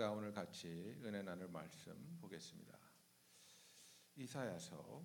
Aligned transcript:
우리가 0.00 0.12
오늘 0.12 0.32
같이 0.32 0.96
은혜 1.04 1.20
나눌 1.20 1.48
말씀 1.48 2.16
보겠습니다. 2.22 2.78
이사야서 4.16 5.04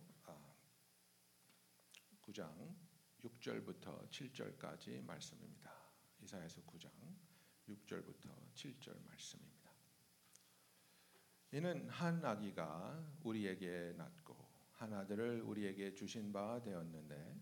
9장 2.21 2.73
6절부터 3.21 4.09
7절까지 4.09 5.04
말씀입니다. 5.04 5.70
이사야서 6.21 6.62
9장 6.62 6.89
6절부터 7.68 8.54
7절 8.54 9.05
말씀입니다. 9.05 9.71
이는 11.52 11.89
한 11.89 12.23
아기가 12.23 13.05
우리에게 13.21 13.96
낳고 13.98 14.38
한 14.71 14.93
아들을 14.93 15.41
우리에게 15.41 15.93
주신 15.93 16.32
바 16.32 16.62
되었는데 16.62 17.36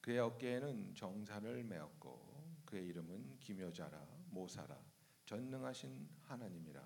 그의 0.00 0.20
어깨에는 0.20 0.94
정사를 0.94 1.64
메었고 1.64 2.62
그의 2.64 2.86
이름은 2.86 3.40
기묘자라 3.40 4.06
모사라 4.30 4.91
전능하신 5.24 6.08
하나님이라 6.22 6.82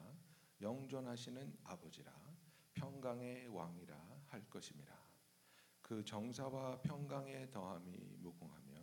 영존하시는 0.61 1.59
아버지라 1.65 2.13
평강의 2.75 3.49
왕이라 3.49 3.97
할 4.29 4.49
것임이라 4.49 4.95
그 5.83 6.05
정사와 6.05 6.81
평강의 6.83 7.51
더함이 7.51 8.17
무궁하며 8.19 8.75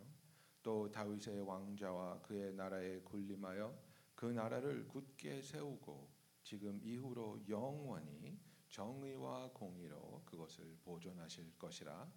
또 0.62 0.90
다윗의 0.90 1.40
왕자와 1.40 2.22
그의 2.22 2.54
나라에 2.54 3.00
군림하여 3.00 3.76
그 4.14 4.26
나라를 4.26 4.88
굳게 4.88 5.42
세우고 5.42 6.10
지금 6.42 6.80
이후로 6.82 7.42
영원히 7.48 8.38
정의와 8.70 9.50
공의로 9.52 10.22
그것을 10.24 10.76
보존하실 10.82 11.58
것이라 11.58 12.10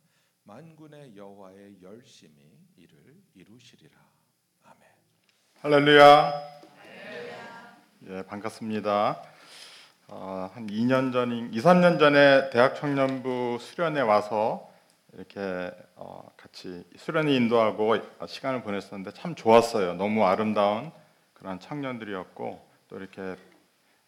만군의 0.43 1.15
여호와의 1.15 1.81
열심히 1.81 2.57
이를 2.77 3.21
이루시리라 3.33 3.97
아멘. 4.63 4.81
할렐루야. 5.55 6.61
예, 8.09 8.23
반갑습니다. 8.23 9.21
어, 10.07 10.49
한 10.53 10.67
2년 10.67 11.11
전, 11.11 11.51
2, 11.53 11.59
3년 11.59 11.99
전에 11.99 12.49
대학 12.51 12.75
청년부 12.75 13.57
수련회 13.59 13.99
와서 13.99 14.71
이렇게 15.13 15.71
어, 15.95 16.25
같이 16.37 16.85
수련회 16.95 17.35
인도하고 17.35 17.97
시간을 18.25 18.63
보냈었는데 18.63 19.11
참 19.11 19.35
좋았어요. 19.35 19.95
너무 19.95 20.25
아름다운 20.25 20.91
그런 21.33 21.59
청년들이었고 21.59 22.65
또 22.87 22.97
이렇게 22.97 23.35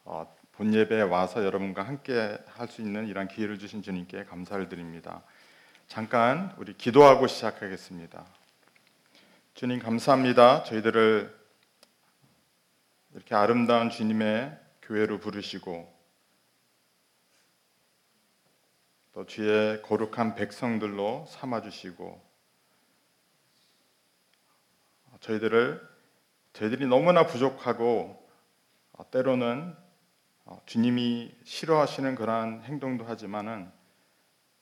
어, 0.06 0.34
본 0.54 0.74
예배에 0.74 1.02
와서 1.02 1.44
여러분과 1.44 1.84
함께 1.84 2.38
할 2.48 2.70
수 2.70 2.82
있는 2.82 3.08
이런 3.08 3.28
기회를 3.28 3.60
주신 3.60 3.82
주님께 3.82 4.24
감사를 4.24 4.70
드립니다. 4.70 5.24
잠깐 5.88 6.54
우리 6.58 6.74
기도하고 6.74 7.28
시작하겠습니다. 7.28 8.24
주님 9.56 9.80
감사합니다. 9.80 10.64
저희들을 10.64 11.39
이렇게 13.14 13.36
아름다운 13.36 13.90
주님의 13.90 14.58
교회로 14.84 15.20
부르시고 15.20 16.00
또 19.14 19.26
주의 19.26 19.82
거룩한 19.82 20.36
백성들로 20.36 21.26
삼아 21.28 21.62
주시고 21.62 22.30
저희들을 25.20 25.88
저희들이 26.54 26.88
너무나 26.88 27.26
부족하고 27.26 28.28
때로는 29.12 29.76
주님이 30.66 31.36
싫어하시는 31.44 32.16
그러한 32.16 32.64
행동도 32.64 33.06
하지만은 33.06 33.72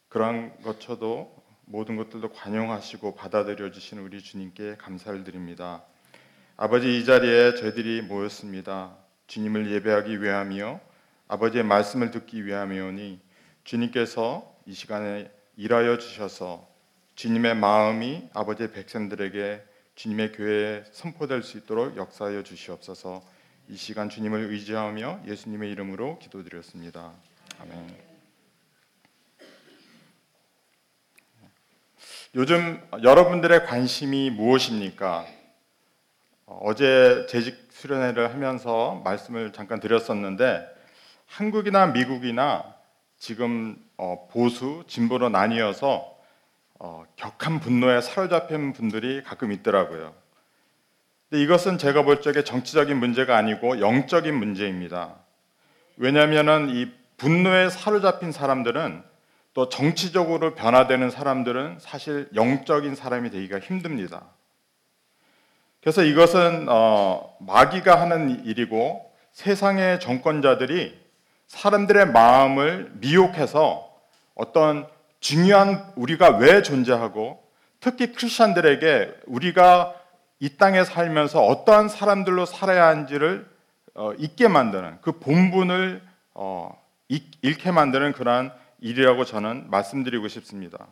그러한 0.10 0.62
것쳐도 0.62 1.36
모든 1.66 1.98
것들도 1.98 2.32
관용하시고 2.32 3.16
받아들여 3.16 3.72
주시는 3.72 4.04
우리 4.04 4.22
주님께 4.22 4.78
감사를 4.78 5.24
드립니다. 5.24 5.84
아버지 6.60 6.98
이 6.98 7.06
자리에 7.06 7.54
저희들이 7.54 8.02
모였습니다. 8.02 8.98
주님을 9.28 9.72
예배하기 9.74 10.24
위함이요 10.24 10.82
아버지의 11.28 11.64
말씀을 11.64 12.10
듣기 12.10 12.48
위함이오니 12.48 13.20
주님께서 13.64 14.56
이 14.66 14.74
시간에 14.74 15.30
일하여 15.56 16.00
주셔서 16.00 16.68
주님의 17.14 17.56
마음이 17.58 18.30
아버지의 18.34 18.72
백성들에게 18.72 19.64
주님의 19.94 20.32
교회에 20.32 20.84
선포될 20.92 21.44
수 21.44 21.60
있도록 21.60 21.96
역사하여 21.96 22.42
주시옵소서. 22.42 23.24
이 23.70 23.78
시간 23.78 24.10
주님을 24.10 24.52
의지하며 24.52 25.26
예수님의 25.28 25.72
이름으로 25.74 26.18
기도드렸습니다. 26.18 27.14
아멘. 27.60 27.96
요즘 32.34 32.82
여러분들의 33.04 33.68
관심이 33.68 34.32
무엇입니까? 34.32 35.37
어, 36.48 36.60
어제 36.64 37.26
재직 37.30 37.68
수련회를 37.72 38.34
하면서 38.34 39.02
말씀을 39.04 39.52
잠깐 39.52 39.80
드렸었는데 39.80 40.66
한국이나 41.28 41.88
미국이나 41.88 42.74
지금 43.18 43.76
어, 43.98 44.28
보수 44.32 44.84
진보로 44.88 45.30
나뉘어서 45.30 46.18
어, 46.80 47.04
격한 47.18 47.60
분노에 47.60 48.02
사로잡힌 48.02 48.72
분들이 48.72 49.22
가끔 49.24 49.52
있더라고요. 49.52 50.16
근데 51.30 51.44
이것은 51.44 51.78
제가 51.78 52.04
볼 52.04 52.22
적에 52.22 52.44
정치적인 52.44 52.98
문제가 52.98 53.36
아니고 53.36 53.82
영적인 53.82 54.34
문제입니다. 54.34 55.16
왜냐하면은 55.98 56.70
이 56.70 56.90
분노에 57.18 57.70
사로잡힌 57.70 58.32
사람들은 58.32 59.04
또 59.54 59.68
정치적으로 59.68 60.54
변화되는 60.54 61.10
사람들은 61.10 61.80
사실 61.80 62.30
영적인 62.36 62.96
사람이 62.96 63.32
되기가 63.32 63.60
힘듭니다. 63.60 64.37
그래서 65.88 66.04
이것은 66.04 66.66
어, 66.68 67.34
마귀가 67.40 68.02
하는 68.02 68.44
일이고 68.44 69.10
세상의 69.32 70.02
정권자들이 70.02 70.94
사람들의 71.48 72.08
마음을 72.08 72.92
미혹해서 72.96 73.90
어떤 74.36 74.86
중요한 75.22 75.90
우리가 75.96 76.40
왜 76.40 76.62
존재하고 76.62 77.42
특히 77.80 78.12
크리스천들에게 78.12 79.14
우리가 79.28 79.96
이 80.42 80.58
땅에 80.58 80.84
살면서 80.84 81.42
어떠한 81.46 81.88
사람들로 81.88 82.46
살아야 82.46 82.88
하는지를 82.88 83.48
어, 83.96 84.12
잊게 84.18 84.50
만드는 84.50 84.98
그 85.00 85.20
본분을 85.20 86.02
어, 86.34 86.78
잃게 87.42 87.72
만드는 87.72 88.12
그러한 88.12 88.52
일이라고 88.82 89.24
저는 89.24 89.70
말씀드리고 89.70 90.28
싶습니다. 90.28 90.86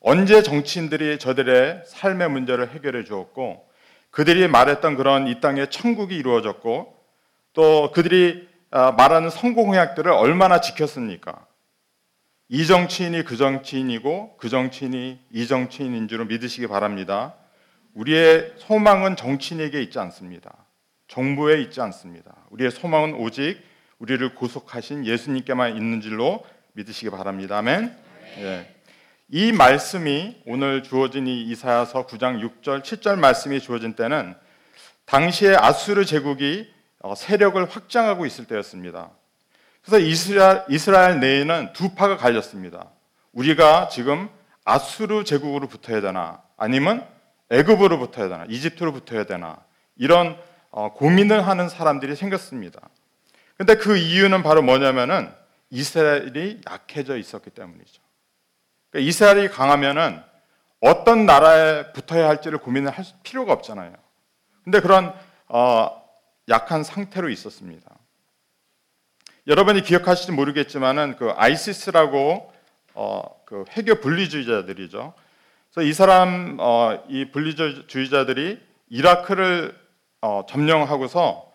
언제 0.00 0.42
정치인들이 0.42 1.18
저들의 1.18 1.84
삶의 1.86 2.28
문제를 2.28 2.68
해결해 2.68 3.04
주었고 3.04 3.72
그들이 4.14 4.46
말했던 4.46 4.94
그런 4.94 5.26
이 5.26 5.40
땅의 5.40 5.70
천국이 5.70 6.14
이루어졌고 6.16 6.96
또 7.52 7.90
그들이 7.92 8.48
아, 8.70 8.92
말하는 8.92 9.28
성공 9.28 9.66
공약들을 9.66 10.10
얼마나 10.10 10.60
지켰습니까? 10.60 11.44
이 12.48 12.64
정치인이 12.64 13.24
그 13.24 13.36
정치인이고 13.36 14.36
그 14.36 14.48
정치인이 14.48 15.18
이 15.32 15.46
정치인인 15.48 16.06
줄을 16.06 16.26
믿으시기 16.26 16.68
바랍니다. 16.68 17.34
우리의 17.94 18.52
소망은 18.58 19.16
정치인에게 19.16 19.82
있지 19.82 19.98
않습니다. 19.98 20.64
정부에 21.08 21.60
있지 21.62 21.80
않습니다. 21.80 22.36
우리의 22.50 22.70
소망은 22.70 23.14
오직 23.14 23.60
우리를 23.98 24.32
구속하신 24.36 25.06
예수님께만 25.06 25.76
있는 25.76 26.00
줄로 26.00 26.44
믿으시기 26.74 27.10
바랍니다. 27.10 27.58
아멘. 27.58 27.92
예. 28.38 28.73
이 29.36 29.50
말씀이 29.50 30.42
오늘 30.46 30.84
주어진 30.84 31.26
이 31.26 31.42
이사야서 31.42 32.06
9장 32.06 32.40
6절 32.40 32.82
7절 32.82 33.18
말씀이 33.18 33.58
주어진 33.58 33.94
때는 33.94 34.32
당시에 35.06 35.56
아수르 35.56 36.04
제국이 36.04 36.72
어, 37.00 37.16
세력을 37.16 37.68
확장하고 37.68 38.26
있을 38.26 38.44
때였습니다. 38.44 39.10
그래서 39.84 39.98
이스라엘, 39.98 40.62
이스라엘 40.70 41.18
내에는 41.18 41.72
두 41.72 41.96
파가 41.96 42.16
갈렸습니다. 42.16 42.90
우리가 43.32 43.88
지금 43.88 44.28
아수르 44.64 45.24
제국으로 45.24 45.66
붙어야 45.66 46.00
되나 46.00 46.40
아니면 46.56 47.04
애굽으로 47.50 47.98
붙어야 47.98 48.28
되나 48.28 48.44
이집트로 48.48 48.92
붙어야 48.92 49.24
되나 49.24 49.58
이런 49.96 50.38
어, 50.70 50.92
고민을 50.92 51.44
하는 51.44 51.68
사람들이 51.68 52.14
생겼습니다. 52.14 52.78
근데 53.56 53.74
그 53.74 53.96
이유는 53.96 54.44
바로 54.44 54.62
뭐냐면은 54.62 55.28
이스라엘이 55.70 56.60
약해져 56.70 57.16
있었기 57.16 57.50
때문이죠. 57.50 58.03
그러니까 58.94 59.08
이스라엘이 59.08 59.48
강하면은 59.48 60.22
어떤 60.80 61.26
나라에 61.26 61.92
붙어야 61.92 62.28
할지를 62.28 62.58
고민을 62.58 62.92
할 62.92 63.04
필요가 63.24 63.52
없잖아요. 63.52 63.92
근데 64.62 64.80
그런 64.80 65.12
어, 65.48 66.00
약한 66.48 66.84
상태로 66.84 67.28
있었습니다. 67.30 67.90
여러분이 69.48 69.82
기억하실지 69.82 70.32
모르겠지만은 70.32 71.16
그 71.16 71.30
아이시스라고 71.30 72.52
어, 72.94 73.22
그 73.44 73.64
회교 73.70 73.96
분리주의자들이죠. 74.00 75.12
그래서 75.72 75.88
이 75.88 75.92
사람 75.92 76.58
어, 76.60 77.02
이 77.08 77.32
분리주의자들이 77.32 78.60
이라크를 78.90 79.76
어, 80.20 80.46
점령하고서 80.48 81.52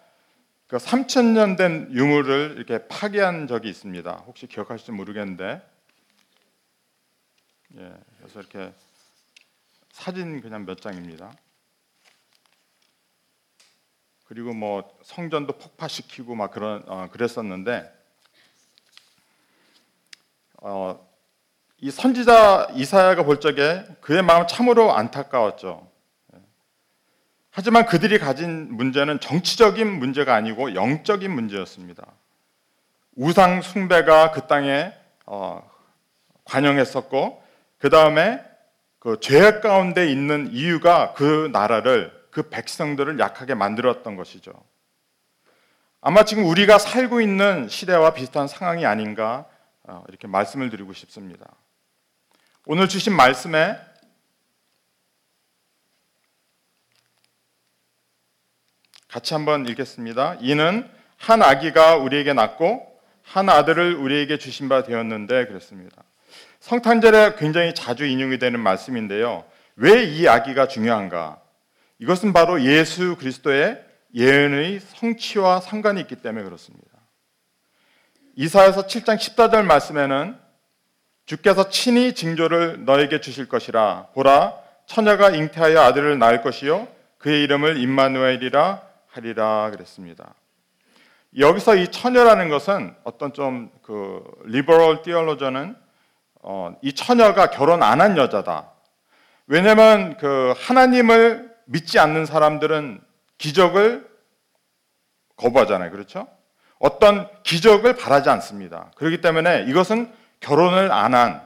그 0.68 0.75
3천 0.77 1.27
년 1.33 1.56
된 1.56 1.88
유물을 1.94 2.56
이렇게 2.57 2.85
파괴한 2.88 3.47
적이 3.47 3.69
있습니다. 3.69 4.24
혹시 4.27 4.45
기억하실지 4.45 4.92
모르겠는데 4.92 5.62
예, 7.77 7.94
그래서 8.18 8.39
이렇게 8.39 8.74
사진 9.92 10.42
그냥 10.42 10.66
몇 10.66 10.81
장입니다. 10.81 11.31
그리고 14.25 14.54
뭐 14.54 14.98
성전도 15.04 15.57
폭파시키고 15.57 16.36
막 16.36 16.51
그런 16.51 16.83
어, 16.88 17.10
그랬었는데 17.12 17.92
어, 20.62 21.07
이 21.77 21.92
선지자 21.92 22.69
이사야가 22.74 23.24
볼 23.24 23.39
적에 23.39 23.86
그의 24.01 24.21
마음 24.24 24.48
참으로 24.48 24.94
안타까웠죠. 24.94 25.89
하지만 27.51 27.86
그들이 27.86 28.19
가진 28.19 28.75
문제는 28.75 29.19
정치적인 29.19 29.88
문제가 30.00 30.36
아니고 30.36 30.75
영적인 30.75 31.31
문제였습니다. 31.31 32.06
우상 33.16 33.62
숭배가 33.62 34.31
그 34.31 34.48
땅에 34.48 34.94
어, 35.25 35.69
관영했었고 36.45 37.48
그 37.79 37.89
다음에 37.89 38.43
그 38.99 39.19
죄악 39.21 39.61
가운데 39.61 40.11
있는 40.11 40.51
이유가 40.51 41.13
그 41.13 41.49
나라를 41.51 42.11
그 42.29 42.49
백성들을 42.49 43.17
약하게 43.19 43.55
만들었던 43.55 44.15
것이죠. 44.15 44.51
아마 46.01 46.23
지금 46.23 46.45
우리가 46.45 46.77
살고 46.77 47.21
있는 47.21 47.67
시대와 47.67 48.13
비슷한 48.13 48.47
상황이 48.47 48.85
아닌가 48.85 49.49
어, 49.83 50.03
이렇게 50.07 50.27
말씀을 50.27 50.69
드리고 50.69 50.93
싶습니다. 50.93 51.45
오늘 52.65 52.87
주신 52.87 53.15
말씀에 53.15 53.77
같이 59.07 59.33
한번 59.33 59.65
읽겠습니다. 59.67 60.37
이는 60.41 60.89
한 61.17 61.41
아기가 61.41 61.95
우리에게 61.95 62.33
낳고 62.33 62.85
한 63.23 63.49
아들을 63.49 63.95
우리에게 63.95 64.37
주신 64.37 64.69
바 64.69 64.83
되었는데 64.83 65.47
그랬습니다. 65.47 66.03
성탄절에 66.59 67.35
굉장히 67.38 67.73
자주 67.73 68.06
인용이 68.06 68.38
되는 68.38 68.59
말씀인데요. 68.59 69.45
왜 69.75 70.03
이 70.03 70.27
아기가 70.27 70.67
중요한가? 70.67 71.41
이것은 72.00 72.33
바로 72.33 72.61
예수 72.63 73.15
그리스도의 73.15 73.81
예언의 74.13 74.79
성취와 74.81 75.61
상관이 75.61 76.01
있기 76.01 76.15
때문에 76.17 76.44
그렇습니다. 76.44 76.88
이사야서 78.35 78.88
7장 78.88 79.17
14절 79.17 79.63
말씀에는 79.65 80.38
주께서 81.25 81.69
친히 81.69 82.13
징조를 82.13 82.85
너에게 82.85 83.21
주실 83.21 83.47
것이라 83.47 84.07
보라 84.13 84.56
처녀가 84.88 85.29
잉태하여 85.29 85.79
아들을 85.79 86.17
낳을 86.17 86.41
것이요 86.41 86.88
그의 87.19 87.44
이름을 87.44 87.77
임마누엘이라 87.77 88.81
하리라 89.07 89.69
그랬습니다. 89.71 90.33
여기서 91.38 91.75
이 91.75 91.89
처녀라는 91.89 92.50
것은 92.50 92.95
어떤 93.03 93.33
좀 93.33 93.69
그 93.83 94.23
리버럴 94.45 95.01
띠얼로저는 95.01 95.75
어, 96.41 96.74
이 96.81 96.94
처녀가 96.94 97.50
결혼 97.50 97.83
안 97.83 98.01
한 98.01 98.18
여자다. 98.18 98.71
왜냐하면 99.47 100.18
그 100.18 100.53
하나님을 100.57 101.53
믿지 101.65 102.00
않는 102.00 102.25
사람들은 102.25 103.01
기적을 103.38 104.07
거부하잖아요, 105.36 105.91
그렇죠? 105.91 106.27
어떤 106.80 107.27
기적을 107.44 107.95
바라지 107.95 108.30
않습니다. 108.30 108.91
그렇기 108.95 109.21
때문에 109.21 109.65
이것은 109.68 110.12
결혼을 110.39 110.91
안한 110.91 111.41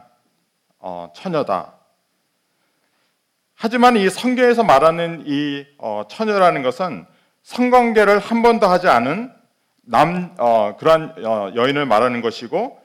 어, 0.80 1.12
처녀다. 1.16 1.74
하지만 3.56 3.96
이 3.96 4.10
성경에서 4.10 4.64
말하는 4.64 5.24
이 5.26 5.66
어, 5.78 6.04
처녀라는 6.10 6.62
것은 6.62 7.06
성관계를 7.44 8.20
한 8.20 8.42
번도 8.42 8.68
하지 8.68 8.88
않은 8.90 9.34
남 9.86 10.36
어, 10.40 10.76
그러한 10.78 11.16
어, 11.26 11.52
여인을 11.56 11.86
말하는 11.86 12.22
것이고 12.22 12.80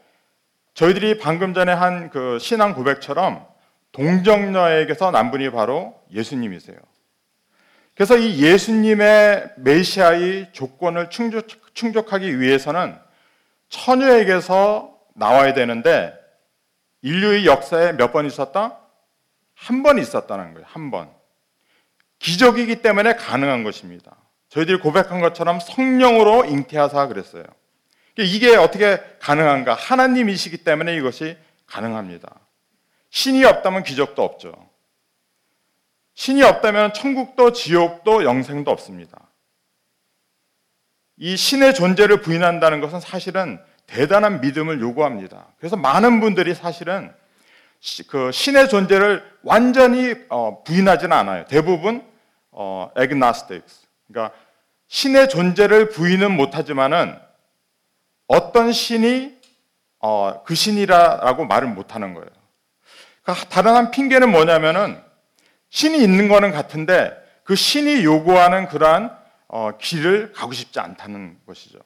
저희들이 0.82 1.18
방금 1.18 1.54
전에 1.54 1.72
한 1.72 2.08
그 2.10 2.38
신앙 2.38 2.72
고백처럼 2.72 3.44
동정녀에게서 3.90 5.10
난 5.10 5.32
분이 5.32 5.50
바로 5.50 6.00
예수님이세요. 6.12 6.76
그래서 7.96 8.16
이 8.16 8.40
예수님의 8.40 9.54
메시아의 9.56 10.50
조건을 10.52 11.10
충족, 11.10 11.48
충족 11.74 12.12
하기 12.12 12.38
위해서는 12.38 12.96
처녀에게서 13.70 14.96
나와야 15.16 15.52
되는데 15.52 16.14
인류의 17.02 17.44
역사에 17.46 17.92
몇 17.94 18.12
번 18.12 18.26
있었다? 18.26 18.78
한 19.56 19.82
번 19.82 19.98
있었다는 19.98 20.54
거예요. 20.54 20.64
한 20.70 20.92
번. 20.92 21.10
기적이기 22.20 22.82
때문에 22.82 23.16
가능한 23.16 23.64
것입니다. 23.64 24.14
저희들이 24.50 24.78
고백한 24.78 25.20
것처럼 25.20 25.58
성령으로 25.58 26.44
잉태하사 26.44 27.08
그랬어요. 27.08 27.42
이게 28.24 28.56
어떻게 28.56 29.00
가능한가? 29.20 29.74
하나님이시기 29.74 30.58
때문에 30.58 30.96
이것이 30.96 31.36
가능합니다. 31.66 32.34
신이 33.10 33.44
없다면 33.44 33.84
기적도 33.84 34.22
없죠. 34.22 34.52
신이 36.14 36.42
없다면 36.42 36.94
천국도 36.94 37.52
지옥도 37.52 38.24
영생도 38.24 38.70
없습니다. 38.70 39.28
이 41.16 41.36
신의 41.36 41.74
존재를 41.74 42.20
부인한다는 42.20 42.80
것은 42.80 43.00
사실은 43.00 43.60
대단한 43.86 44.40
믿음을 44.40 44.80
요구합니다. 44.80 45.46
그래서 45.58 45.76
많은 45.76 46.20
분들이 46.20 46.54
사실은 46.54 47.12
그 48.08 48.32
신의 48.32 48.68
존재를 48.68 49.24
완전히 49.42 50.14
어, 50.28 50.62
부인하지는 50.64 51.16
않아요. 51.16 51.44
대부분 51.46 52.04
어, 52.50 52.90
agnostics, 52.98 53.86
그러니까 54.08 54.36
신의 54.88 55.28
존재를 55.28 55.90
부인은 55.90 56.36
못하지만은 56.36 57.16
어떤 58.28 58.72
신이 58.72 59.36
어, 60.00 60.42
그 60.44 60.54
신이라고 60.54 61.46
말을 61.46 61.68
못하는 61.68 62.14
거예요. 62.14 62.28
그러니까 63.22 63.48
다른 63.48 63.74
한 63.74 63.90
핑계는 63.90 64.30
뭐냐면은 64.30 65.02
신이 65.70 65.98
있는 66.02 66.28
거는 66.28 66.52
같은데 66.52 67.16
그 67.42 67.56
신이 67.56 68.04
요구하는 68.04 68.68
그러한 68.68 69.16
어, 69.48 69.72
길을 69.78 70.32
가고 70.32 70.52
싶지 70.52 70.78
않다는 70.78 71.38
것이죠. 71.46 71.78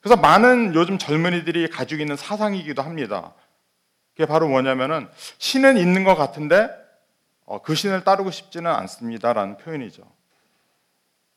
그래서 0.00 0.16
많은 0.20 0.74
요즘 0.74 0.98
젊은이들이 0.98 1.68
가지고 1.68 2.00
있는 2.00 2.16
사상이기도 2.16 2.82
합니다. 2.82 3.34
그게 4.12 4.26
바로 4.26 4.48
뭐냐면은 4.48 5.08
신은 5.38 5.76
있는 5.76 6.04
것 6.04 6.14
같은데 6.14 6.68
어, 7.44 7.62
그 7.62 7.74
신을 7.74 8.04
따르고 8.04 8.30
싶지는 8.30 8.70
않습니다라는 8.70 9.58
표현이죠. 9.58 10.02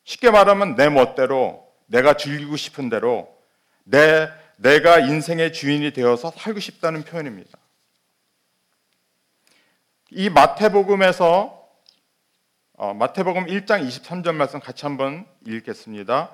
쉽게 0.03 0.31
말하면 0.31 0.75
내 0.75 0.89
멋대로 0.89 1.67
내가 1.85 2.15
즐기고 2.15 2.55
싶은 2.57 2.89
대로 2.89 3.40
내 3.83 4.29
내가 4.57 4.99
인생의 4.99 5.53
주인이 5.53 5.91
되어서 5.91 6.31
살고 6.31 6.59
싶다는 6.59 7.03
표현입니다. 7.03 7.57
이 10.11 10.29
마태복음에서 10.29 11.61
어, 12.73 12.93
마태복음 12.93 13.45
1장 13.45 13.87
23절 13.87 14.33
말씀 14.33 14.59
같이 14.59 14.85
한번 14.85 15.25
읽겠습니다. 15.47 16.31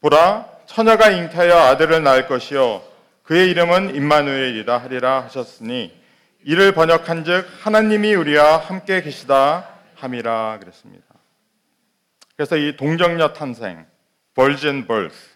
보라 0.00 0.48
처녀가 0.66 1.10
잉태하여 1.10 1.56
아들을 1.56 2.02
낳을 2.02 2.26
것이요 2.26 2.82
그의 3.22 3.50
이름은 3.50 3.94
임마누엘이라 3.94 4.78
하리라 4.78 5.24
하셨으니 5.24 5.92
이를 6.44 6.72
번역한즉 6.72 7.48
하나님이 7.62 8.14
우리와 8.14 8.58
함께 8.58 9.02
계시다 9.02 9.68
함이라 9.96 10.58
그랬습니다. 10.60 11.04
그래서 12.36 12.56
이 12.56 12.76
동정녀 12.76 13.32
탄생, 13.32 13.86
virgin 14.34 14.86
birth, 14.86 15.16
예. 15.16 15.35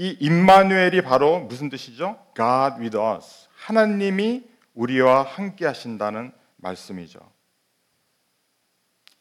이 0.00 0.16
임마누엘이 0.20 1.02
바로 1.02 1.40
무슨 1.40 1.68
뜻이죠? 1.68 2.24
God 2.36 2.80
with 2.80 2.96
us. 2.96 3.48
하나님이 3.56 4.44
우리와 4.74 5.24
함께 5.24 5.66
하신다는 5.66 6.30
말씀이죠. 6.58 7.18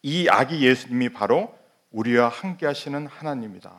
이 0.04 0.30
아기 0.30 0.64
예수님이 0.64 1.10
바로 1.10 1.58
우리와 1.90 2.30
함께 2.30 2.68
하시는 2.68 3.08
하나님이다. 3.08 3.74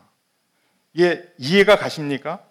이게 0.93 1.33
이해가 1.39 1.77
가십니까? 1.77 2.43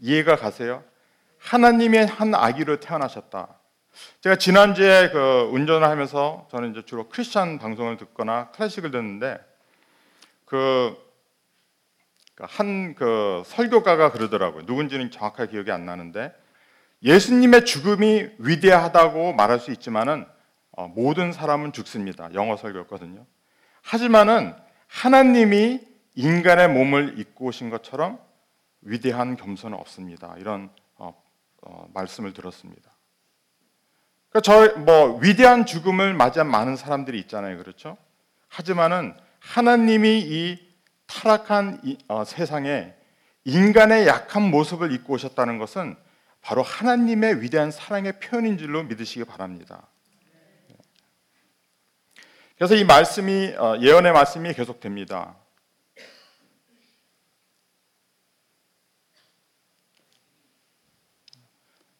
이해가 0.00 0.34
가세요? 0.34 0.82
하나님의 1.38 2.06
한 2.06 2.34
아기로 2.34 2.80
태어나셨다. 2.80 3.60
제가 4.22 4.34
지난주에 4.34 5.10
그 5.10 5.50
운전을 5.52 5.86
하면서 5.86 6.48
저는 6.50 6.72
이제 6.72 6.82
주로 6.84 7.08
크리스천 7.08 7.60
방송을 7.60 7.96
듣거나 7.96 8.50
클래식을 8.50 8.90
듣는데 8.90 9.38
그 10.46 11.03
한그 12.40 12.94
그 12.96 13.42
설교가가 13.46 14.12
그러더라고요. 14.12 14.64
누군지는 14.66 15.10
정확하게 15.10 15.52
기억이 15.52 15.70
안 15.70 15.84
나는데 15.84 16.34
예수님의 17.02 17.64
죽음이 17.64 18.28
위대하다고 18.38 19.34
말할 19.34 19.60
수 19.60 19.70
있지만은 19.70 20.26
어, 20.72 20.88
모든 20.88 21.32
사람은 21.32 21.72
죽습니다. 21.72 22.32
영어 22.34 22.56
설교였거든요. 22.56 23.24
하지만은 23.82 24.54
하나님이 24.88 25.80
인간의 26.16 26.68
몸을 26.68 27.18
입고 27.18 27.46
오신 27.46 27.70
것처럼 27.70 28.18
위대한 28.82 29.36
겸손은 29.36 29.76
없습니다. 29.78 30.34
이런 30.38 30.70
어, 30.96 31.14
어, 31.62 31.88
말씀을 31.94 32.32
들었습니다. 32.32 32.90
그러니까 34.30 34.40
저뭐 34.40 35.18
위대한 35.20 35.66
죽음을 35.66 36.14
맞이한 36.14 36.50
많은 36.50 36.76
사람들이 36.76 37.18
있잖아요, 37.20 37.58
그렇죠? 37.58 37.96
하지만은 38.48 39.14
하나님이 39.38 40.20
이 40.20 40.63
타락한 41.14 41.80
이, 41.84 41.96
어, 42.08 42.24
세상에 42.24 42.92
인간의 43.44 44.06
약한 44.08 44.50
모습을 44.50 44.92
입고 44.92 45.14
오셨다는 45.14 45.58
것은 45.58 45.96
바로 46.40 46.62
하나님의 46.62 47.40
위대한 47.40 47.70
사랑의 47.70 48.18
표현인 48.18 48.58
줄로 48.58 48.82
믿으시기 48.82 49.24
바랍니다. 49.24 49.86
그래서 52.58 52.74
이 52.74 52.84
말씀이 52.84 53.54
어, 53.56 53.78
예언의 53.80 54.12
말씀이 54.12 54.52
계속됩니다. 54.54 55.36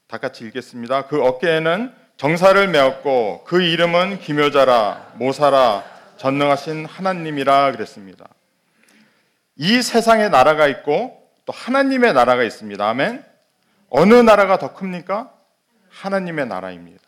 다 0.08 0.18
같이 0.18 0.44
읽겠습니다. 0.44 1.06
그 1.06 1.22
어깨에는 1.22 1.94
정사를 2.16 2.68
메었고 2.68 3.44
그 3.44 3.62
이름은 3.62 4.20
기묘자라 4.20 5.14
모사라 5.16 5.84
전능하신 6.18 6.86
하나님이라 6.86 7.72
그랬습니다. 7.72 8.28
이 9.56 9.82
세상에 9.82 10.28
나라가 10.28 10.66
있고 10.68 11.30
또 11.44 11.52
하나님의 11.52 12.12
나라가 12.12 12.42
있습니다. 12.42 12.88
아멘. 12.88 13.24
어느 13.90 14.14
나라가 14.14 14.58
더 14.58 14.74
큽니까? 14.74 15.32
하나님의 15.90 16.46
나라입니다. 16.46 17.02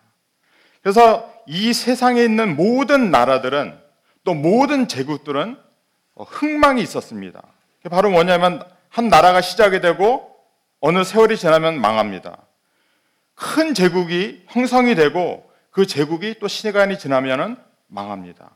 그래서 0.83 1.33
이 1.47 1.73
세상에 1.73 2.23
있는 2.23 2.57
모든 2.57 3.11
나라들은 3.11 3.77
또 4.25 4.35
모든 4.35 4.87
제국들은 4.87 5.59
흥망이 6.17 6.83
있었습니다. 6.83 7.43
바로 7.91 8.11
뭐냐면 8.11 8.63
한 8.89 9.09
나라가 9.09 9.41
시작이 9.41 9.81
되고 9.81 10.37
어느 10.81 11.05
세월이 11.05 11.37
지나면 11.37 11.81
망합니다. 11.81 12.39
큰 13.35 13.75
제국이 13.75 14.45
형성이 14.49 14.95
되고 14.95 15.51
그 15.71 15.87
제국이 15.87 16.37
또 16.41 16.49
시간이 16.49 16.99
지나면은 16.99 17.57
망합니다. 17.89 18.51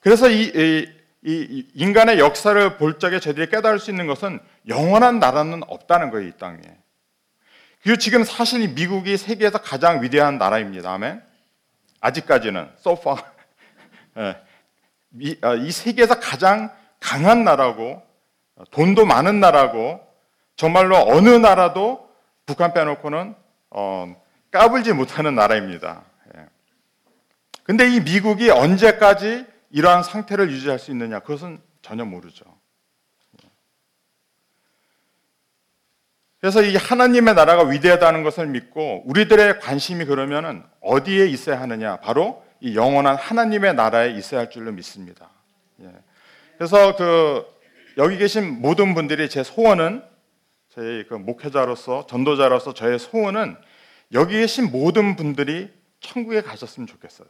그래서 0.00 0.28
이, 0.28 0.52
이, 0.54 0.86
이, 1.26 1.66
인간의 1.74 2.18
역사를 2.18 2.76
볼 2.76 2.98
적에 2.98 3.18
저희들이 3.18 3.48
깨달을 3.48 3.78
수 3.78 3.90
있는 3.90 4.06
것은 4.06 4.40
영원한 4.68 5.18
나라는 5.18 5.62
없다는 5.66 6.10
거예요, 6.10 6.28
이 6.28 6.32
땅에. 6.38 6.60
그리고 7.82 7.98
지금 7.98 8.24
사실 8.24 8.62
이 8.62 8.68
미국이 8.68 9.16
세계에서 9.16 9.58
가장 9.58 10.02
위대한 10.02 10.38
나라입니다. 10.38 10.92
아멘. 10.92 11.22
아직까지는 12.00 12.68
so 12.78 12.92
far. 12.92 13.22
예. 14.18 14.36
이, 15.20 15.36
아, 15.40 15.54
이 15.54 15.70
세계에서 15.70 16.20
가장 16.20 16.70
강한 17.00 17.44
나라고 17.44 18.02
돈도 18.70 19.06
많은 19.06 19.40
나라고 19.40 20.00
정말로 20.56 20.96
어느 20.96 21.30
나라도 21.30 22.08
북한 22.46 22.74
빼놓고는 22.74 23.34
어, 23.70 24.16
까불지 24.50 24.92
못하는 24.92 25.34
나라입니다. 25.34 26.02
예. 26.36 26.46
근데 27.64 27.88
이 27.88 28.00
미국이 28.00 28.50
언제까지 28.50 29.53
이러한 29.74 30.04
상태를 30.04 30.52
유지할 30.52 30.78
수 30.78 30.92
있느냐? 30.92 31.18
그것은 31.18 31.60
전혀 31.82 32.04
모르죠. 32.04 32.44
그래서 36.40 36.62
이 36.62 36.76
하나님의 36.76 37.34
나라가 37.34 37.64
위대하다는 37.64 38.22
것을 38.22 38.46
믿고 38.46 39.02
우리들의 39.06 39.58
관심이 39.58 40.04
그러면은 40.04 40.62
어디에 40.80 41.26
있어야 41.26 41.60
하느냐? 41.60 41.96
바로 41.96 42.44
이 42.60 42.76
영원한 42.76 43.16
하나님의 43.16 43.74
나라에 43.74 44.12
있어야 44.12 44.40
할 44.40 44.50
줄로 44.50 44.70
믿습니다. 44.70 45.30
예. 45.80 45.90
그래서 46.56 46.94
그 46.94 47.44
여기 47.96 48.16
계신 48.16 48.60
모든 48.60 48.94
분들이 48.94 49.28
제 49.28 49.42
소원은 49.42 50.04
저희 50.68 51.04
그 51.08 51.14
목회자로서 51.14 52.06
전도자로서 52.06 52.74
저의 52.74 53.00
소원은 53.00 53.56
여기 54.12 54.34
계신 54.34 54.70
모든 54.70 55.16
분들이 55.16 55.72
천국에 55.98 56.42
가셨으면 56.42 56.86
좋겠어요. 56.86 57.28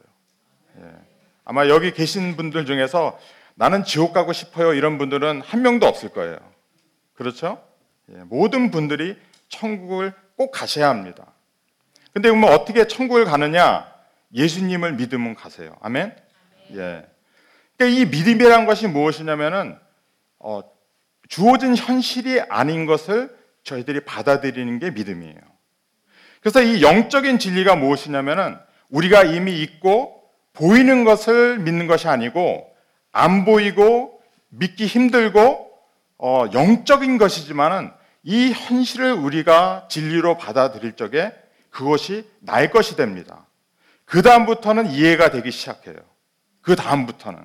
예. 0.81 1.14
아마 1.45 1.69
여기 1.69 1.91
계신 1.91 2.35
분들 2.35 2.65
중에서 2.65 3.17
나는 3.53 3.83
지옥 3.85 4.13
가고 4.13 4.33
싶어요 4.33 4.73
이런 4.73 4.97
분들은 4.97 5.41
한 5.41 5.61
명도 5.61 5.85
없을 5.85 6.09
거예요. 6.09 6.37
그렇죠? 7.13 7.63
예, 8.11 8.17
모든 8.25 8.71
분들이 8.71 9.15
천국을 9.47 10.13
꼭 10.35 10.51
가셔야 10.51 10.89
합니다. 10.89 11.27
근데 12.13 12.31
뭐 12.31 12.51
어떻게 12.51 12.87
천국을 12.87 13.25
가느냐? 13.25 13.93
예수님을 14.33 14.93
믿으면 14.93 15.35
가세요. 15.35 15.75
아멘. 15.81 16.15
예. 16.73 17.05
그러니까 17.77 17.99
이 17.99 18.05
믿음이란 18.05 18.65
것이 18.65 18.87
무엇이냐면은 18.87 19.77
어, 20.39 20.61
주어진 21.29 21.75
현실이 21.75 22.41
아닌 22.41 22.85
것을 22.85 23.35
저희들이 23.63 24.01
받아들이는 24.01 24.79
게 24.79 24.91
믿음이에요. 24.91 25.39
그래서 26.41 26.61
이 26.61 26.81
영적인 26.81 27.39
진리가 27.39 27.75
무엇이냐면은 27.75 28.57
우리가 28.89 29.23
이미 29.23 29.61
있고 29.61 30.14
보이는 30.55 31.03
것을 31.03 31.59
믿는 31.59 31.87
것이 31.87 32.07
아니고 32.07 32.69
안 33.11 33.45
보이고 33.45 34.21
믿기 34.49 34.85
힘들고 34.87 35.71
어, 36.17 36.45
영적인 36.53 37.17
것이지만은 37.17 37.91
이 38.23 38.51
현실을 38.51 39.13
우리가 39.13 39.87
진리로 39.89 40.37
받아들일 40.37 40.93
적에 40.93 41.31
그것이 41.69 42.27
나의 42.39 42.71
것이 42.71 42.95
됩니다. 42.95 43.45
그 44.05 44.21
다음부터는 44.21 44.87
이해가 44.87 45.29
되기 45.29 45.51
시작해요. 45.51 45.95
그 46.61 46.75
다음부터는. 46.75 47.39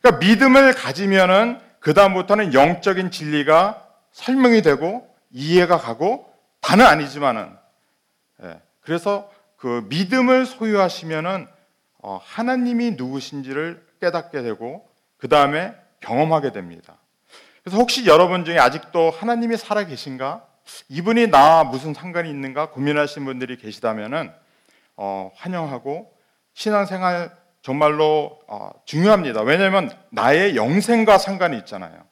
그러니까 0.00 0.26
믿음을 0.26 0.74
가지면은 0.74 1.60
그 1.80 1.92
다음부터는 1.92 2.54
영적인 2.54 3.10
진리가 3.10 3.86
설명이 4.12 4.62
되고 4.62 5.06
이해가 5.32 5.78
가고 5.78 6.32
다는 6.60 6.86
아니지만은 6.86 7.50
예, 8.42 8.60
그래서 8.80 9.30
그 9.56 9.84
믿음을 9.88 10.46
소유하시면은 10.46 11.46
어, 11.46 11.53
하나님이 12.22 12.92
누구신지를 12.92 13.84
깨닫게 14.00 14.42
되고 14.42 14.88
그 15.16 15.28
다음에 15.28 15.74
경험하게 16.00 16.52
됩니다. 16.52 16.98
그래서 17.62 17.78
혹시 17.78 18.06
여러분 18.06 18.44
중에 18.44 18.58
아직도 18.58 19.10
하나님이 19.10 19.56
살아 19.56 19.84
계신가? 19.84 20.46
이분이 20.88 21.28
나 21.28 21.64
무슨 21.64 21.94
상관이 21.94 22.28
있는가 22.28 22.70
고민하시는 22.70 23.24
분들이 23.24 23.56
계시다면은 23.56 24.32
어, 24.96 25.30
환영하고 25.34 26.12
신앙생활 26.52 27.34
정말로 27.62 28.38
어, 28.46 28.70
중요합니다. 28.84 29.40
왜냐하면 29.42 29.90
나의 30.10 30.56
영생과 30.56 31.16
상관이 31.16 31.56
있잖아요. 31.58 32.04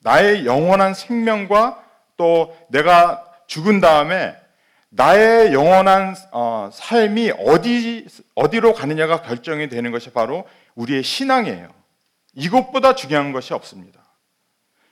나의 0.00 0.46
영원한 0.46 0.94
생명과 0.94 1.84
또 2.16 2.56
내가 2.68 3.24
죽은 3.46 3.80
다음에 3.80 4.36
나의 4.90 5.52
영원한 5.54 6.16
어, 6.32 6.68
삶이 6.72 7.32
어디 7.46 8.06
어디로 8.34 8.74
가느냐가 8.74 9.22
결정이 9.22 9.68
되는 9.68 9.92
것이 9.92 10.10
바로 10.10 10.46
우리의 10.74 11.02
신앙이에요. 11.04 11.68
이것보다 12.34 12.94
중요한 12.94 13.32
것이 13.32 13.54
없습니다. 13.54 14.00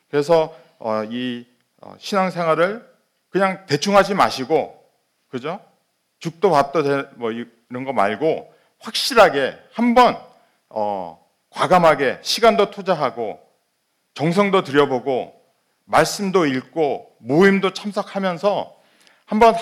그래서 0.09 0.57
어, 0.79 1.03
이 1.05 1.47
어, 1.81 1.95
신앙생활을 1.99 2.89
그냥 3.31 3.67
대충 3.67 3.97
하지 3.97 4.15
마시고 4.15 4.83
그죠? 5.29 5.61
죽도 6.21 6.51
밥도 6.51 6.83
뭐 7.17 7.33
이런 7.33 7.85
거 7.85 7.93
말고 7.93 8.55
확실하게 8.79 9.59
한번 9.73 10.17
어, 10.69 11.25
과감하게 11.51 12.21
시간도 12.23 12.71
투자하고 12.71 13.41
정성도 14.15 14.63
들여보고 14.63 15.35
말씀도 15.87 16.47
읽고 16.47 17.17
모임도 17.19 17.73
참석하면서 17.73 18.78
한번 19.29 19.55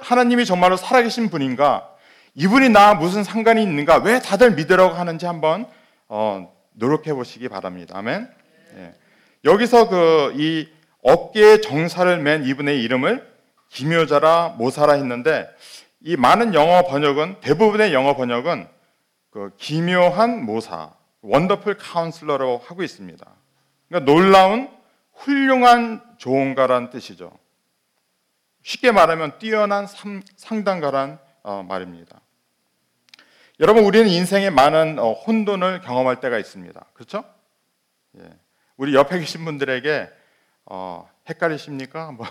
하나님이 0.00 0.44
정말로 0.46 0.76
살아계신 0.76 1.28
분인가 1.30 1.90
이분이 2.34 2.70
나 2.70 2.94
무슨 2.94 3.24
상관이 3.24 3.62
있는가 3.62 3.98
왜 3.98 4.20
다들 4.20 4.52
믿으라고 4.52 4.94
하는지 4.94 5.26
한번 5.26 5.66
어, 6.08 6.52
노력해 6.72 7.12
보시기 7.12 7.48
바랍니다. 7.48 7.98
아멘. 7.98 8.28
예. 8.76 8.94
여기서 9.44 9.88
그 9.88 10.32
이 10.36 10.68
어깨에 11.02 11.60
정사를 11.60 12.18
맨 12.18 12.44
이분의 12.44 12.82
이름을 12.82 13.26
기묘자라 13.70 14.54
모사라 14.58 14.94
했는데 14.94 15.48
이 16.02 16.16
많은 16.16 16.54
영어 16.54 16.82
번역은 16.82 17.40
대부분의 17.40 17.92
영어 17.92 18.16
번역은 18.16 18.68
그 19.30 19.50
기묘한 19.58 20.44
모사, 20.44 20.90
원더풀 21.22 21.76
카운슬러라고 21.76 22.62
하고 22.64 22.82
있습니다. 22.82 23.24
그러니까 23.88 24.12
놀라운 24.12 24.68
훌륭한 25.14 26.02
조언가란 26.18 26.90
뜻이죠. 26.90 27.30
쉽게 28.62 28.92
말하면 28.92 29.38
뛰어난 29.38 29.86
상담가란 30.36 31.18
어, 31.42 31.62
말입니다. 31.62 32.20
여러분 33.58 33.84
우리는 33.84 34.08
인생에 34.08 34.50
많은 34.50 34.98
어, 34.98 35.12
혼돈을 35.12 35.80
경험할 35.80 36.20
때가 36.20 36.38
있습니다. 36.38 36.86
그렇죠? 36.94 37.24
예. 38.18 38.22
우리 38.76 38.94
옆에 38.94 39.18
계신 39.18 39.44
분들에게 39.44 40.08
어, 40.66 41.08
헷갈리십니까? 41.28 42.06
한번 42.08 42.28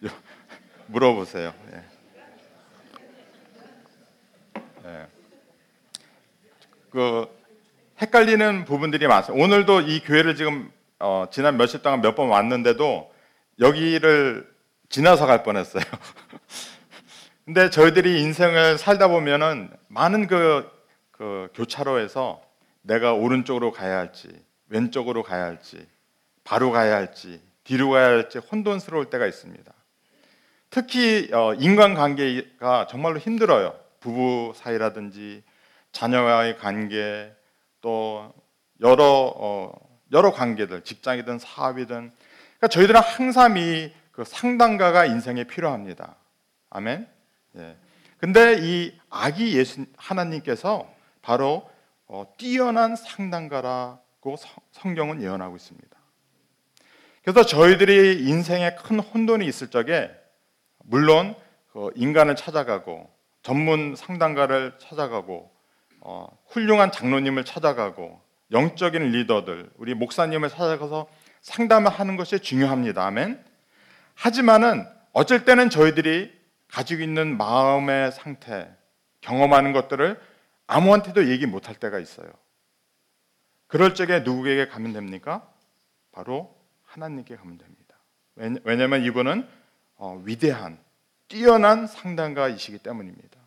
물어보세요. 0.86 1.52
예. 1.72 1.82
예. 4.84 5.06
그 6.90 7.26
헷갈리는 8.00 8.64
부분들이 8.64 9.06
많아요. 9.06 9.32
오늘도 9.34 9.82
이 9.82 10.00
교회를 10.00 10.36
지금 10.36 10.70
어, 10.98 11.26
지난 11.30 11.56
며칠 11.56 11.82
동안 11.82 12.00
몇 12.00 12.14
번 12.14 12.28
왔는데도 12.28 13.12
여기를 13.60 14.51
지나서 14.92 15.26
갈 15.26 15.42
뻔했어요. 15.42 15.82
근데 17.44 17.70
저희들이 17.70 18.20
인생을 18.20 18.78
살다 18.78 19.08
보면은 19.08 19.70
많은 19.88 20.26
그, 20.28 20.70
그 21.10 21.48
교차로에서 21.54 22.40
내가 22.82 23.14
오른쪽으로 23.14 23.72
가야 23.72 23.98
할지 23.98 24.28
왼쪽으로 24.68 25.22
가야 25.22 25.44
할지, 25.44 25.86
바로 26.44 26.70
가야 26.70 26.94
할지, 26.94 27.40
뒤로 27.64 27.90
가야 27.90 28.06
할지 28.06 28.38
혼돈스러울 28.38 29.10
때가 29.10 29.26
있습니다. 29.26 29.72
특히 30.70 31.30
어, 31.32 31.52
인간관계가 31.54 32.86
정말로 32.88 33.18
힘들어요. 33.18 33.78
부부 34.00 34.54
사이라든지 34.56 35.42
자녀와의 35.92 36.56
관계, 36.58 37.34
또 37.82 38.32
여러 38.80 39.04
어, 39.36 39.72
여러 40.12 40.32
관계들, 40.32 40.82
직장이든 40.84 41.38
사업이든, 41.38 42.10
그러니까 42.58 42.68
저희들은 42.68 43.00
항상 43.00 43.56
이 43.58 43.92
그 44.22 44.24
상담가가 44.24 45.04
인생에 45.04 45.42
필요합니다. 45.42 46.14
아멘. 46.70 47.08
예. 47.56 47.76
근데 48.18 48.56
이 48.60 48.96
아기 49.10 49.58
예수 49.58 49.84
하나님께서 49.96 50.88
바로 51.22 51.68
어, 52.06 52.24
뛰어난 52.38 52.94
상담가라고 52.94 54.36
성경은 54.70 55.22
예언하고 55.22 55.56
있습니다. 55.56 55.88
그래서 57.24 57.44
저희들이 57.44 58.28
인생에 58.28 58.76
큰 58.76 59.00
혼돈이 59.00 59.44
있을 59.44 59.70
적에 59.70 60.12
물론 60.84 61.34
그 61.72 61.90
인간을 61.96 62.36
찾아가고 62.36 63.10
전문 63.42 63.96
상담가를 63.96 64.78
찾아가고 64.78 65.50
어, 65.98 66.28
훌륭한 66.46 66.92
장로님을 66.92 67.44
찾아가고 67.44 68.20
영적인 68.52 69.02
리더들 69.02 69.70
우리 69.78 69.94
목사님을 69.94 70.48
찾아가서 70.48 71.08
상담을 71.40 71.90
하는 71.90 72.16
것이 72.16 72.38
중요합니다. 72.38 73.04
아멘. 73.04 73.51
하지만은 74.14 74.86
어쩔 75.12 75.44
때는 75.44 75.70
저희들이 75.70 76.32
가지고 76.68 77.02
있는 77.02 77.36
마음의 77.36 78.12
상태, 78.12 78.74
경험하는 79.20 79.72
것들을 79.72 80.20
아무한테도 80.66 81.28
얘기 81.28 81.46
못할 81.46 81.74
때가 81.74 81.98
있어요. 81.98 82.28
그럴 83.66 83.94
적에 83.94 84.20
누구에게 84.20 84.68
가면 84.68 84.92
됩니까? 84.92 85.48
바로 86.12 86.54
하나님께 86.84 87.36
가면 87.36 87.58
됩니다. 87.58 87.96
왜냐하면 88.64 89.04
이분은 89.04 89.48
어, 89.96 90.20
위대한, 90.24 90.78
뛰어난 91.28 91.86
상담가이시기 91.86 92.78
때문입니다. 92.78 93.38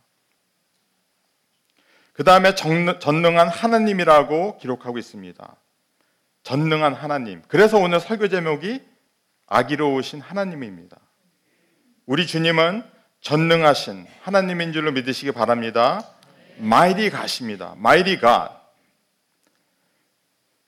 그 2.13 2.24
다음에 2.24 2.55
전능한 2.55 3.50
하나님이라고 3.50 4.57
기록하고 4.57 4.98
있습니다. 4.98 5.55
전능한 6.43 6.93
하나님. 6.93 7.41
그래서 7.48 7.77
오늘 7.77 8.00
설교 8.00 8.29
제목이 8.29 8.81
아기로 9.48 9.94
오신 9.94 10.22
하나님입니다. 10.22 10.98
우리 12.06 12.28
주님은 12.28 12.84
전능하신 13.22 14.06
하나님인 14.22 14.74
줄로 14.74 14.92
믿으시기 14.92 15.32
바랍니다. 15.32 16.08
마이리 16.58 17.10
가십니다. 17.10 17.74
마이리 17.78 18.20
가. 18.20 18.62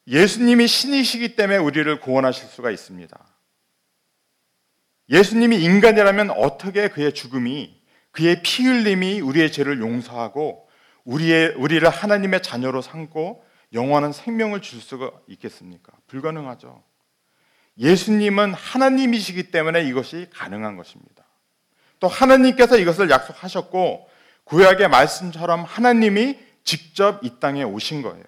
예수님이 0.08 0.68
신이시기 0.68 1.36
때문에 1.36 1.58
우리를 1.58 2.00
구원하실 2.00 2.48
수가 2.48 2.72
있습니다. 2.72 3.18
예수님이 5.10 5.62
인간이라면 5.64 6.32
어떻게 6.32 6.88
그의 6.90 7.14
죽음이 7.14 7.78
그의 8.12 8.42
피 8.42 8.66
흘림이 8.66 9.22
우리의 9.22 9.52
죄를 9.52 9.80
용서하고 9.80 10.68
우리의 11.04 11.54
우리를 11.56 11.88
하나님의 11.88 12.42
자녀로 12.42 12.82
삼고 12.82 13.46
영원한 13.74 14.12
생명을 14.12 14.62
줄 14.62 14.82
수가 14.82 15.12
있겠습니까? 15.28 15.94
불가능하죠. 16.08 16.84
예수님은 17.80 18.54
하나님이시기 18.54 19.52
때문에 19.52 19.84
이것이 19.84 20.28
가능한 20.34 20.78
것입니다. 20.78 21.24
또 22.00 22.08
하나님께서 22.08 22.78
이것을 22.78 23.10
약속하셨고 23.10 24.10
구약의 24.44 24.90
말씀처럼 24.90 25.64
하나님이 25.64 26.40
직접 26.64 27.24
이 27.24 27.40
땅에 27.40 27.64
오신 27.64 28.02
거예요. 28.02 28.24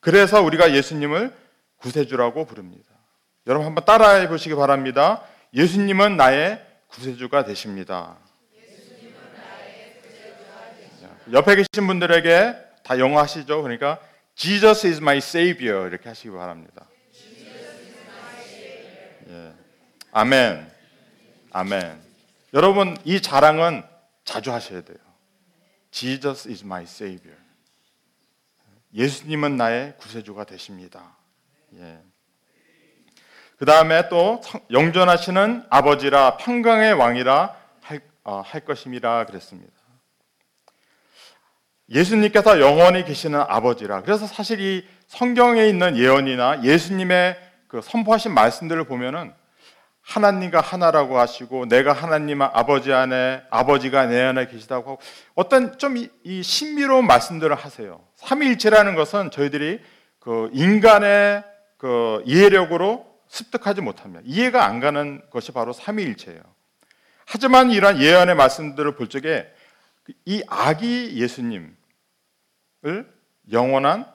그래서 0.00 0.42
우리가 0.42 0.74
예수님을 0.74 1.34
구세주라고 1.76 2.44
부릅니다. 2.46 2.90
여러분 3.46 3.66
한번 3.66 3.84
따라해 3.84 4.28
보시기 4.28 4.54
바랍니다. 4.54 5.22
예수님은 5.52 6.16
나의 6.16 6.64
구세주가 6.88 7.44
되십니다. 7.44 8.16
옆에 11.32 11.56
계신 11.56 11.86
분들에게 11.86 12.54
다 12.82 12.98
영어 12.98 13.20
하시죠. 13.20 13.62
그러니까 13.62 13.98
Jesus 14.34 14.86
is 14.86 14.98
my 14.98 15.18
savior 15.18 15.88
이렇게 15.88 16.08
하시기 16.08 16.30
바랍니다. 16.30 16.86
예. 19.28 19.52
아멘. 20.16 20.70
아멘. 21.50 22.00
여러분 22.54 22.96
이 23.04 23.20
자랑은 23.20 23.82
자주 24.24 24.52
하셔야 24.52 24.80
돼요. 24.82 24.96
Jesus 25.90 26.48
is 26.48 26.62
my 26.64 26.84
savior. 26.84 27.36
예수님은 28.94 29.56
나의 29.56 29.94
구세주가 29.98 30.44
되십니다. 30.44 31.16
예. 31.80 31.98
그 33.58 33.64
다음에 33.64 34.08
또 34.08 34.40
영존하시는 34.70 35.64
아버지라 35.68 36.36
평강의 36.36 36.92
왕이라 36.92 37.56
할, 37.80 38.00
어, 38.22 38.40
할 38.40 38.60
것임이라 38.60 39.26
그랬습니다. 39.26 39.72
예수님께서 41.90 42.60
영원히 42.60 43.04
계시는 43.04 43.40
아버지라. 43.40 44.02
그래서 44.02 44.28
사실 44.28 44.60
이 44.60 44.86
성경에 45.08 45.66
있는 45.66 45.96
예언이나 45.96 46.62
예수님의 46.62 47.36
그 47.66 47.80
선포하신 47.82 48.32
말씀들을 48.32 48.84
보면은 48.84 49.34
하나님과 50.04 50.60
하나라고 50.60 51.18
하시고 51.18 51.66
내가 51.66 51.92
하나님 51.92 52.42
아버지 52.42 52.92
안에 52.92 53.42
아버지가 53.50 54.06
내 54.06 54.20
안에 54.20 54.46
계시다고 54.46 54.90
하고 54.92 55.00
어떤 55.34 55.78
좀 55.78 55.96
이 56.24 56.42
신비로운 56.42 57.06
말씀들을 57.06 57.54
하세요. 57.54 58.00
삼위일체라는 58.16 58.94
것은 58.94 59.30
저희들이 59.30 59.80
그 60.18 60.50
인간의 60.52 61.42
그 61.78 62.22
이해력으로 62.26 63.06
습득하지 63.28 63.80
못합니다. 63.80 64.22
이해가 64.24 64.64
안 64.64 64.80
가는 64.80 65.22
것이 65.30 65.52
바로 65.52 65.72
삼위일체예요. 65.72 66.40
하지만 67.26 67.70
이러한 67.70 68.00
예언의 68.00 68.34
말씀들을 68.34 68.94
볼 68.96 69.08
적에 69.08 69.46
이 70.26 70.42
아기 70.48 71.16
예수님을 71.20 71.74
영원한 73.52 74.06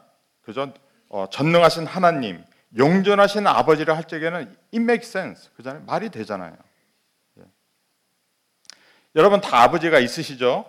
그저 0.41 0.71
어, 1.09 1.27
전능하신 1.31 1.87
하나님, 1.87 2.43
용전하신 2.77 3.47
아버지를 3.47 3.95
할 3.95 4.03
적에는 4.03 4.39
it 4.39 4.77
makes 4.77 5.09
sense. 5.09 5.49
그잖아요. 5.55 5.83
말이 5.85 6.09
되잖아요. 6.09 6.55
예. 7.39 7.43
여러분 9.15 9.41
다 9.41 9.63
아버지가 9.63 9.99
있으시죠? 9.99 10.65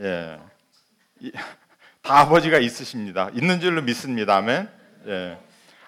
예. 0.00 0.38
다 2.02 2.18
아버지가 2.20 2.58
있으십니다. 2.58 3.30
있는 3.32 3.60
줄로 3.60 3.80
믿습니다. 3.82 4.36
아멘. 4.36 4.68
예. 5.06 5.38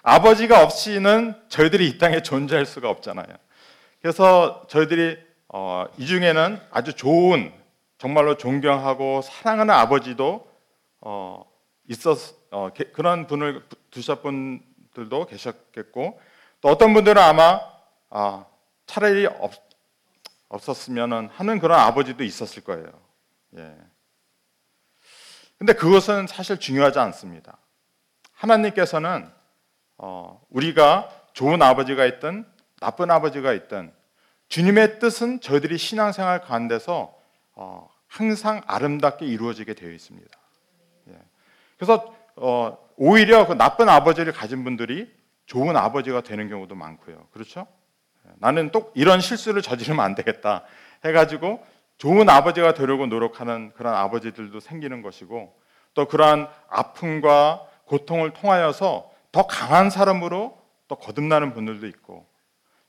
아버지가 0.01 0.63
없이는 0.63 1.35
저희들이 1.49 1.87
이 1.87 1.97
땅에 1.97 2.21
존재할 2.21 2.65
수가 2.65 2.89
없잖아요. 2.89 3.27
그래서 4.01 4.65
저희들이 4.69 5.17
어, 5.49 5.85
이 5.97 6.05
중에는 6.05 6.59
아주 6.71 6.93
좋은 6.93 7.53
정말로 7.97 8.37
존경하고 8.37 9.21
사랑하는 9.21 9.73
아버지도 9.73 10.49
어, 11.01 11.43
있었 11.89 12.36
어, 12.51 12.69
게, 12.73 12.85
그런 12.85 13.27
분을 13.27 13.63
두셨 13.91 14.21
분들도 14.21 15.25
계셨겠고 15.25 16.19
또 16.61 16.69
어떤 16.69 16.93
분들은 16.93 17.21
아마 17.21 17.59
아, 18.09 18.45
차라리 18.85 19.25
없, 19.25 19.51
없었으면 20.49 21.27
하는 21.27 21.59
그런 21.59 21.79
아버지도 21.79 22.23
있었을 22.23 22.63
거예요. 22.63 22.87
예. 23.57 23.75
근데 25.57 25.73
그것은 25.73 26.27
사실 26.27 26.59
중요하지 26.59 26.99
않습니다. 26.99 27.57
하나님께서는 28.33 29.29
어, 29.97 30.41
우리가 30.49 31.09
좋은 31.33 31.61
아버지가 31.61 32.05
있든 32.05 32.45
나쁜 32.79 33.09
아버지가 33.09 33.53
있든 33.53 33.91
주님의 34.49 34.99
뜻은 34.99 35.41
저희들이 35.41 35.77
신앙생활 35.77 36.41
가운데서 36.41 37.13
어, 37.53 37.89
항상 38.07 38.61
아름답게 38.67 39.25
이루어지게 39.25 39.73
되어 39.73 39.91
있습니다. 39.91 40.37
예. 41.09 41.21
그래서 41.75 42.15
어, 42.37 42.77
오히려 42.95 43.45
그 43.47 43.53
나쁜 43.53 43.89
아버지를 43.89 44.33
가진 44.33 44.63
분들이 44.63 45.11
좋은 45.45 45.75
아버지가 45.75 46.21
되는 46.21 46.49
경우도 46.49 46.75
많고요. 46.75 47.27
그렇죠? 47.31 47.67
예. 48.25 48.31
나는 48.37 48.71
또 48.71 48.91
이런 48.95 49.21
실수를 49.21 49.61
저지르면 49.61 50.03
안 50.03 50.15
되겠다 50.15 50.63
해가지고 51.05 51.63
좋은 51.97 52.29
아버지가 52.29 52.73
되려고 52.73 53.07
노력하는 53.07 53.71
그런 53.75 53.93
아버지들도 53.93 54.59
생기는 54.59 55.01
것이고 55.01 55.57
또 55.93 56.05
그러한 56.05 56.47
아픔과 56.69 57.67
고통을 57.85 58.33
통하여서 58.33 59.09
더 59.31 59.47
강한 59.47 59.89
사람으로 59.89 60.57
또 60.87 60.95
거듭나는 60.95 61.53
분들도 61.53 61.87
있고 61.87 62.27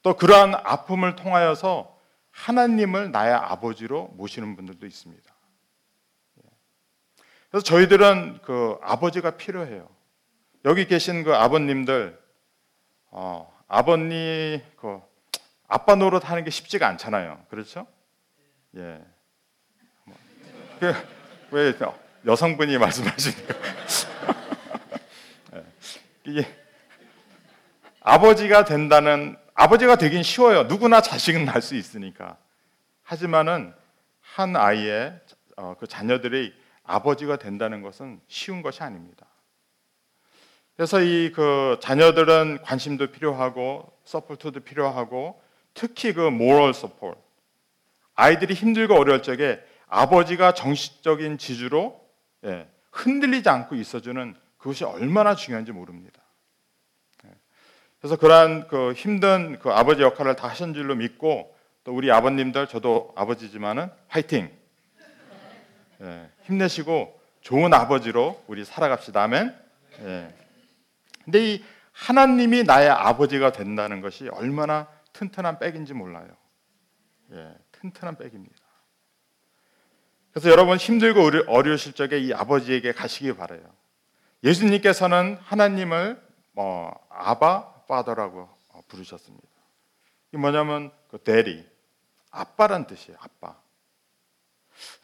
또 0.03 0.15
그러한 0.15 0.55
아픔을 0.55 1.17
통하여서 1.17 1.97
하나님을 2.31 3.11
나의 3.11 3.35
아버지로 3.35 4.11
모시는 4.15 4.57
분들도 4.57 4.87
있습니다. 4.87 5.28
그래서 7.51 7.65
저희들은 7.65 8.41
그 8.43 8.79
아버지가 8.83 9.33
필요해요. 9.33 9.89
여기 10.65 10.87
계신 10.87 11.25
그 11.25 11.35
아버님들, 11.35 12.19
어, 13.11 13.53
아버님 13.69 14.61
그 14.77 15.01
아빠 15.67 15.95
노릇 15.95 16.29
하는 16.29 16.45
게 16.45 16.51
쉽지가 16.51 16.87
않잖아요. 16.89 17.45
그렇죠? 17.49 17.87
예. 18.77 19.01
뭐, 20.05 20.17
그, 20.81 20.95
왜 21.51 21.75
여성분이 22.27 22.77
말씀하시니까 22.79 23.55
예. 26.29 26.57
아버지가 28.01 28.65
된다는 28.65 29.37
아버지가 29.55 29.97
되긴 29.97 30.23
쉬워요. 30.23 30.65
누구나 30.65 31.01
자식은 31.01 31.45
날수 31.45 31.75
있으니까. 31.75 32.37
하지만은 33.03 33.75
한 34.21 34.55
아이의 34.55 35.19
어, 35.57 35.75
그 35.79 35.87
자녀들이 35.87 36.55
아버지가 36.89 37.37
된다는 37.37 37.83
것은 37.83 38.21
쉬운 38.27 38.63
것이 38.63 38.83
아닙니다. 38.83 39.27
그래서 40.77 41.01
이 41.01 41.33
그 41.35 41.79
자녀들은 41.81 42.63
관심도 42.63 43.09
필요하고 43.09 43.93
서포트도 44.05 44.61
필요하고 44.61 45.41
특히 45.75 46.13
그 46.13 46.27
moral 46.29 46.71
support 46.71 47.19
아이들이 48.15 48.55
힘들고 48.55 48.95
어려울 48.95 49.23
적에 49.23 49.61
아버지가 49.89 50.55
정신적인 50.55 51.39
지주로 51.39 52.01
예, 52.45 52.69
흔들리지 52.93 53.49
않고 53.49 53.75
있어주는 53.75 54.35
그것이 54.57 54.85
얼마나 54.85 55.35
중요한지 55.35 55.73
모릅니다. 55.73 56.23
예. 57.27 57.31
그래서 58.01 58.17
그러한 58.17 58.69
그 58.69 58.93
힘든 58.93 59.59
그 59.59 59.71
아버지 59.71 60.03
역할을 60.03 60.37
다 60.37 60.49
하신 60.49 60.75
줄로 60.75 60.95
믿고 60.95 61.55
또 61.85 61.95
우리 61.95 62.11
아버님들 62.11 62.67
저도 62.67 63.13
아버지지만은 63.17 63.91
화이팅 64.09 64.51
예, 66.03 66.31
힘내시고 66.45 67.19
좋은 67.41 67.73
아버지로 67.75 68.43
우리 68.47 68.65
살아갑시다. 68.65 69.23
아멘. 69.23 69.55
예. 70.01 70.35
근데 71.25 71.55
이 71.55 71.65
하나님이 71.93 72.63
나의 72.63 72.89
아버지가 72.89 73.53
된다는 73.53 74.01
것이 74.01 74.29
얼마나 74.29 74.87
튼튼한 75.13 75.59
백인지 75.59 75.95
몰라요. 75.95 76.29
예, 77.33 77.55
튼튼한 77.73 78.17
백입니다. 78.17 78.57
그래서 80.33 80.51
여러분 80.51 80.77
힘들고 80.77 81.21
어려- 81.23 81.45
어려우실 81.49 81.95
적에 81.95 82.19
이 82.19 82.33
아버지에게 82.33 82.93
가시기 82.93 83.35
바래요. 83.35 83.63
예수님께서는 84.45 85.37
하나님을 85.43 86.23
어, 86.55 86.91
아바 87.09 87.85
파더라고 87.89 88.49
어, 88.69 88.81
부르셨습니다. 88.89 89.47
이 90.33 90.37
뭐냐면 90.37 90.93
그 91.11 91.19
대리, 91.19 91.67
아빠란 92.31 92.87
뜻이에요. 92.87 93.19
아빠. 93.21 93.57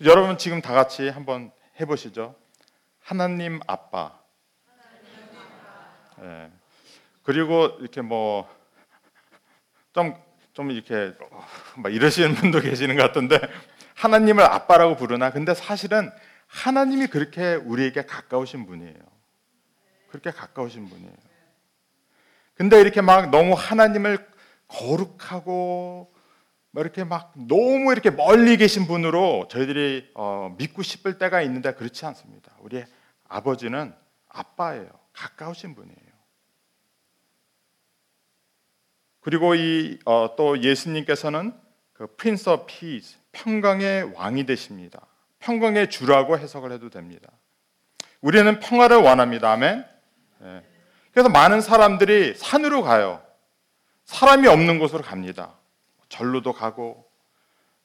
여러분 0.05 0.39
지금 0.39 0.61
다 0.61 0.73
같이 0.73 1.09
한번 1.09 1.51
해보시죠. 1.81 2.35
하나님 3.01 3.61
아빠. 3.67 4.19
예. 6.23 6.51
그리고 7.23 7.67
이렇게 7.81 8.01
뭐 8.01 8.49
좀좀 9.95 10.71
이렇게 10.71 11.15
어, 11.31 11.47
막 11.77 11.95
이러시는 11.95 12.35
분도 12.35 12.61
계시는 12.61 12.97
것 12.97 13.03
같은데 13.03 13.41
하나님을 13.95 14.43
아빠라고 14.45 14.97
부르나? 14.97 15.31
근데 15.31 15.55
사실은 15.55 16.11
하나님이 16.47 17.07
그렇게 17.07 17.55
우리에게 17.55 18.05
가까우신 18.05 18.67
분이에요. 18.67 18.95
그렇게 20.09 20.31
가까우신 20.31 20.89
분이에요. 20.89 21.15
근데 22.55 22.81
이렇게 22.81 23.01
막 23.01 23.31
너무 23.31 23.55
하나님을 23.55 24.27
거룩하고 24.69 26.13
뭐 26.13 26.14
이렇게 26.81 27.05
막 27.05 27.33
너무 27.37 27.93
이렇게 27.93 28.11
멀리 28.11 28.57
계신 28.57 28.87
분으로 28.87 29.47
저희들이 29.51 30.11
어, 30.15 30.55
믿고 30.59 30.83
싶을 30.83 31.19
때가 31.19 31.41
있는데 31.43 31.75
그렇지 31.75 32.05
않습니다. 32.07 32.53
우리 32.61 32.85
아버지는 33.29 33.95
아빠예요. 34.29 34.89
가까우신 35.13 35.75
분이에요. 35.75 36.15
그리고 39.21 39.55
이또 39.55 40.61
예수님께서는 40.63 41.55
그 41.95 42.09
Prince 42.17 42.53
of 42.53 42.67
Peace, 42.67 43.17
평강의 43.33 44.13
왕이 44.15 44.45
되십니다. 44.45 45.07
평강의 45.39 45.91
주라고 45.91 46.39
해석을 46.39 46.73
해도 46.73 46.91
됩니다. 46.91 47.31
우리는 48.21 48.59
평화를 48.59 48.97
원합니다. 48.99 49.53
아멘. 49.53 49.85
예. 50.43 50.63
그래서 51.13 51.29
많은 51.29 51.61
사람들이 51.61 52.35
산으로 52.35 52.83
가요. 52.83 53.23
사람이 54.05 54.49
없는 54.49 54.79
곳으로 54.79 55.03
갑니다. 55.03 55.55
절로도 56.15 56.53
가고 56.53 57.11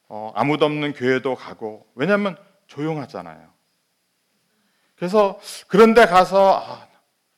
어, 0.08 0.32
아무도 0.36 0.66
없는 0.66 0.94
교회도 0.94 1.36
가고 1.36 1.92
왜냐하면 1.96 2.38
조용하잖아요. 2.68 3.52
그래서 4.96 5.40
그런데 5.68 6.06
가서 6.06 6.60
아, 6.60 6.88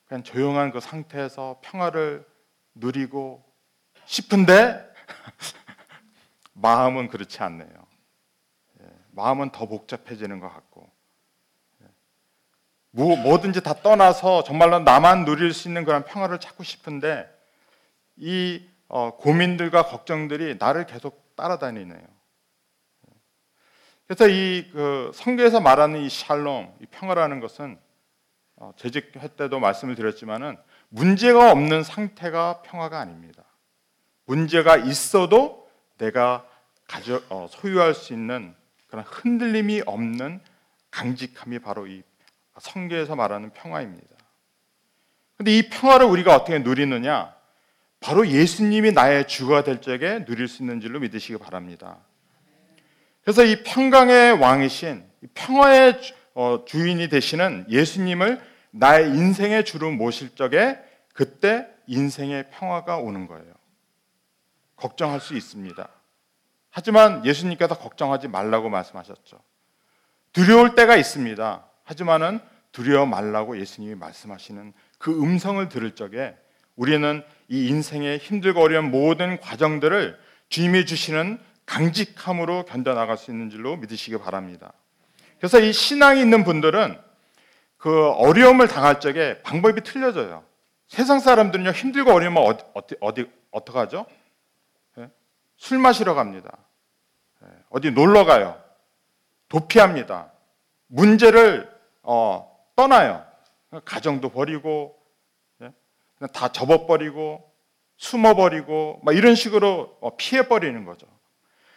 그냥 0.06 0.22
조용한 0.22 0.70
그 0.70 0.80
상태에서 0.80 1.60
평화를 1.62 2.26
누리고 2.74 3.42
싶은데 4.04 4.86
마음은 6.52 7.08
그렇지 7.08 7.42
않네요. 7.42 7.86
예, 8.82 8.86
마음은 9.12 9.50
더 9.50 9.66
복잡해지는 9.66 10.40
것 10.40 10.52
같고 10.52 10.90
예, 11.82 11.86
뭐, 12.90 13.16
뭐든지 13.16 13.62
다 13.62 13.72
떠나서 13.74 14.44
정말로 14.44 14.78
나만 14.80 15.24
누릴 15.24 15.54
수 15.54 15.68
있는 15.68 15.86
그런 15.86 16.04
평화를 16.04 16.38
찾고 16.38 16.62
싶은데 16.62 17.30
이 18.16 18.68
어, 18.94 19.16
고민들과 19.16 19.84
걱정들이 19.86 20.56
나를 20.58 20.84
계속 20.84 21.34
따라다니네요. 21.34 22.06
그래서 24.06 24.28
이 24.28 24.70
그 24.70 25.10
성경에서 25.14 25.60
말하는 25.60 26.02
이 26.02 26.10
샬롬, 26.10 26.74
이 26.82 26.86
평화라는 26.90 27.40
것은 27.40 27.78
어, 28.56 28.72
재직할 28.76 29.30
때도 29.30 29.60
말씀을 29.60 29.94
드렸지만은 29.94 30.58
문제가 30.90 31.50
없는 31.52 31.82
상태가 31.82 32.60
평화가 32.60 33.00
아닙니다. 33.00 33.44
문제가 34.26 34.76
있어도 34.76 35.70
내가 35.96 36.46
가져 36.86 37.22
어, 37.30 37.46
소유할 37.48 37.94
수 37.94 38.12
있는 38.12 38.54
그런 38.88 39.06
흔들림이 39.06 39.82
없는 39.86 40.42
강직함이 40.90 41.60
바로 41.60 41.86
이 41.86 42.02
성경에서 42.60 43.16
말하는 43.16 43.54
평화입니다. 43.54 44.16
근데 45.38 45.56
이 45.56 45.70
평화를 45.70 46.04
우리가 46.04 46.36
어떻게 46.36 46.58
누리느냐? 46.58 47.34
바로 48.02 48.26
예수님이 48.26 48.92
나의 48.92 49.26
주가 49.28 49.62
될 49.64 49.80
적에 49.80 50.24
누릴 50.24 50.48
수 50.48 50.62
있는 50.62 50.80
줄로 50.80 50.98
믿으시기 51.00 51.38
바랍니다. 51.38 51.98
그래서 53.22 53.44
이 53.44 53.62
평강의 53.62 54.32
왕이신 54.38 55.04
이 55.22 55.26
평화의 55.34 56.02
주- 56.02 56.14
어, 56.34 56.64
주인이 56.66 57.08
되시는 57.08 57.66
예수님을 57.68 58.40
나의 58.72 59.08
인생의 59.10 59.64
주로 59.64 59.90
모실 59.90 60.34
적에 60.34 60.78
그때 61.14 61.66
인생의 61.86 62.50
평화가 62.50 62.96
오는 62.98 63.26
거예요. 63.26 63.52
걱정할 64.76 65.20
수 65.20 65.36
있습니다. 65.36 65.88
하지만 66.70 67.24
예수님께서 67.24 67.78
걱정하지 67.78 68.28
말라고 68.28 68.70
말씀하셨죠. 68.70 69.38
두려울 70.32 70.74
때가 70.74 70.96
있습니다. 70.96 71.66
하지만은 71.84 72.40
두려워 72.72 73.04
말라고 73.04 73.60
예수님이 73.60 73.94
말씀하시는 73.94 74.72
그 74.98 75.12
음성을 75.22 75.68
들을 75.68 75.94
적에 75.94 76.34
우리는 76.74 77.22
이 77.52 77.68
인생의 77.68 78.16
힘들고 78.16 78.62
어려운 78.62 78.90
모든 78.90 79.38
과정들을 79.38 80.18
주님이 80.48 80.86
주시는 80.86 81.38
강직함으로 81.66 82.64
견뎌나갈 82.64 83.18
수 83.18 83.30
있는 83.30 83.50
줄로 83.50 83.76
믿으시기 83.76 84.16
바랍니다. 84.16 84.72
그래서 85.36 85.60
이 85.60 85.70
신앙이 85.70 86.18
있는 86.18 86.44
분들은 86.44 86.98
그 87.76 88.08
어려움을 88.12 88.68
당할 88.68 89.00
적에 89.00 89.42
방법이 89.42 89.82
틀려져요. 89.82 90.42
세상 90.88 91.20
사람들은요 91.20 91.72
힘들고 91.72 92.10
어려우면 92.10 92.42
어디 92.42 92.64
어디 92.72 92.96
어디 93.00 93.30
어떻게 93.50 93.78
하죠? 93.80 94.06
예? 94.96 95.10
술 95.58 95.76
마시러 95.76 96.14
갑니다. 96.14 96.56
예, 97.42 97.48
어디 97.68 97.90
놀러 97.90 98.24
가요. 98.24 98.58
도피합니다. 99.50 100.32
문제를 100.86 101.70
어, 102.02 102.50
떠나요. 102.76 103.26
가정도 103.84 104.30
버리고 104.30 105.01
다 106.28 106.52
접어버리고 106.52 107.50
숨어버리고 107.96 109.00
막 109.04 109.16
이런 109.16 109.34
식으로 109.34 109.96
어, 110.00 110.16
피해버리는 110.16 110.84
거죠. 110.84 111.06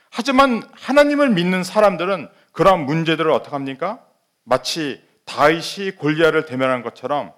하지만 0.09 0.63
하나님을 0.73 1.29
믿는 1.29 1.63
사람들은 1.63 2.29
그러한 2.51 2.85
문제들을 2.85 3.29
어떻게 3.31 3.51
합니까? 3.51 4.05
마치 4.43 5.03
다윗이 5.25 5.91
골리앗을 5.97 6.45
대면한 6.45 6.81
것처럼 6.83 7.33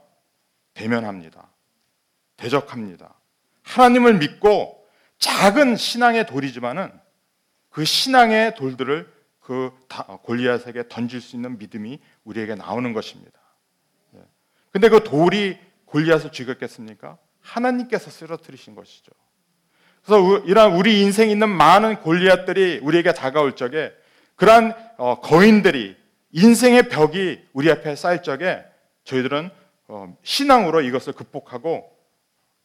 대면합니다. 0.74 1.50
대적합니다. 2.38 3.16
하나님을 3.64 4.16
믿고 4.20 4.86
작은 5.20 5.76
신앙의 5.76 6.28
돌이지만은 6.28 6.92
그 7.70 7.84
신앙의 7.84 8.56
돌들을 8.56 9.12
그 9.40 9.72
다- 9.88 10.04
골리앗에게 10.24 10.88
던질 10.88 11.22
수 11.22 11.36
있는 11.36 11.58
믿음이 11.58 12.00
우리에게 12.26 12.56
나오는 12.56 12.94
것입니다. 12.94 13.40
예. 14.16 14.20
근데 14.72 14.90
그 14.90 15.04
돌이 15.04 15.58
골리앗을 15.88 16.32
죽였겠습니까? 16.32 17.18
하나님께서 17.42 18.10
쓰러뜨리신 18.10 18.76
것이죠. 18.76 19.12
그래서 20.04 20.22
우- 20.22 20.44
이러한 20.46 20.74
우리 20.76 21.02
인생에 21.02 21.32
있는 21.32 21.50
많은 21.50 22.02
골리앗들이 22.02 22.80
우리에게 22.84 23.14
다가올 23.14 23.56
적에 23.56 23.92
그러한 24.36 24.74
어, 24.98 25.20
거인들이 25.20 25.98
인생의 26.32 26.90
벽이 26.90 27.42
우리 27.54 27.72
앞에 27.72 27.96
쌓일 27.96 28.22
적에 28.22 28.64
저희들은 29.06 29.50
어, 29.88 30.16
신앙으로 30.24 30.82
이것을 30.82 31.14
극복하고 31.14 31.90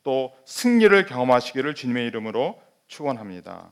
또 0.03 0.33
승리를 0.45 1.07
경험하시기를 1.07 1.75
주님의 1.75 2.07
이름으로 2.09 2.61
축원합니다. 2.89 3.71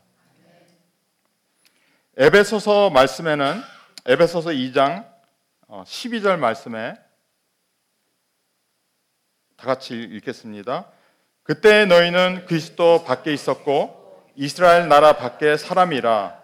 에베소서 2.16 2.90
말씀에는 2.90 3.60
에베소서 4.06 4.50
2장 4.50 5.06
어, 5.66 5.84
12절 5.86 6.38
말씀에 6.38 6.94
다 9.60 9.66
같이 9.66 9.92
읽겠습니다. 9.94 10.86
그때 11.42 11.84
너희는 11.84 12.46
그리스도 12.46 13.04
밖에 13.04 13.30
있었고 13.34 14.24
이스라엘 14.34 14.88
나라 14.88 15.12
밖에 15.18 15.58
사람이라 15.58 16.34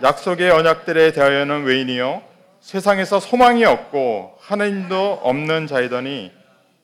약속의 0.00 0.48
언약들에 0.48 1.10
대하여는 1.10 1.64
외인이요 1.64 2.22
세상에서 2.60 3.18
소망이 3.18 3.64
없고 3.64 4.38
하나님도 4.38 5.22
없는 5.24 5.66
자이더니 5.66 6.30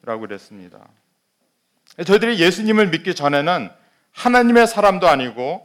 라고 0.02 0.22
그랬습니다. 0.22 0.80
저희들이 2.04 2.40
예수님을 2.40 2.88
믿기 2.88 3.14
전에는 3.14 3.70
하나님의 4.10 4.66
사람도 4.66 5.06
아니고 5.06 5.64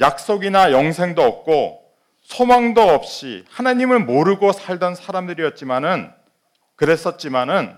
약속이나 0.00 0.70
영생도 0.70 1.22
없고 1.22 1.82
소망도 2.22 2.82
없이 2.82 3.44
하나님을 3.50 3.98
모르고 3.98 4.52
살던 4.52 4.94
사람들이었지만은 4.94 6.12
그랬었지만은 6.76 7.76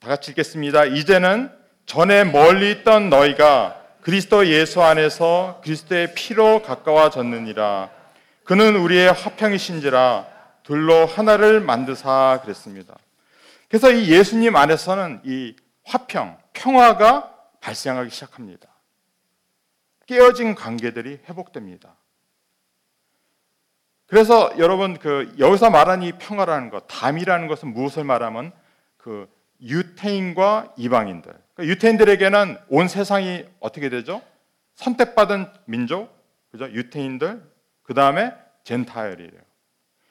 다 0.00 0.08
같이 0.08 0.30
읽겠습니다. 0.30 0.86
이제는 0.86 1.52
전에 1.84 2.24
멀리 2.24 2.70
있던 2.70 3.10
너희가 3.10 3.78
그리스도 4.00 4.46
예수 4.46 4.82
안에서 4.82 5.60
그리스도의 5.62 6.14
피로 6.14 6.62
가까워졌느니라. 6.62 7.90
그는 8.44 8.76
우리의 8.76 9.12
화평이신지라 9.12 10.26
둘로 10.62 11.04
하나를 11.04 11.60
만드사 11.60 12.40
그랬습니다. 12.42 12.96
그래서 13.68 13.90
이 13.90 14.10
예수님 14.10 14.56
안에서는 14.56 15.20
이 15.24 15.54
화평, 15.84 16.38
평화가 16.54 17.34
발생하기 17.60 18.08
시작합니다. 18.08 18.68
깨어진 20.06 20.54
관계들이 20.54 21.20
회복됩니다. 21.28 21.94
그래서 24.06 24.50
여러분 24.56 24.98
그 24.98 25.34
여기서 25.38 25.68
말하는 25.68 26.06
이 26.06 26.12
평화라는 26.12 26.70
것, 26.70 26.86
담이라는 26.88 27.48
것은 27.48 27.74
무엇을 27.74 28.04
말하면 28.04 28.52
그 28.96 29.28
유태인과 29.62 30.74
이방인들. 30.76 31.32
그러니까 31.54 31.74
유태인들에게는 31.74 32.58
온 32.68 32.88
세상이 32.88 33.44
어떻게 33.60 33.88
되죠? 33.88 34.22
선택받은 34.76 35.46
민족, 35.66 36.10
그죠? 36.50 36.70
유태인들, 36.70 37.42
그 37.82 37.94
다음에 37.94 38.34
젠타일이에요. 38.64 39.40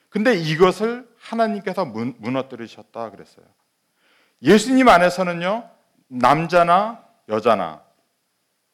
근데 0.08 0.34
이것을 0.34 1.08
하나님께서 1.18 1.84
문, 1.84 2.14
무너뜨리셨다 2.18 3.10
그랬어요. 3.10 3.46
예수님 4.42 4.88
안에서는요, 4.88 5.68
남자나 6.08 7.04
여자나, 7.28 7.82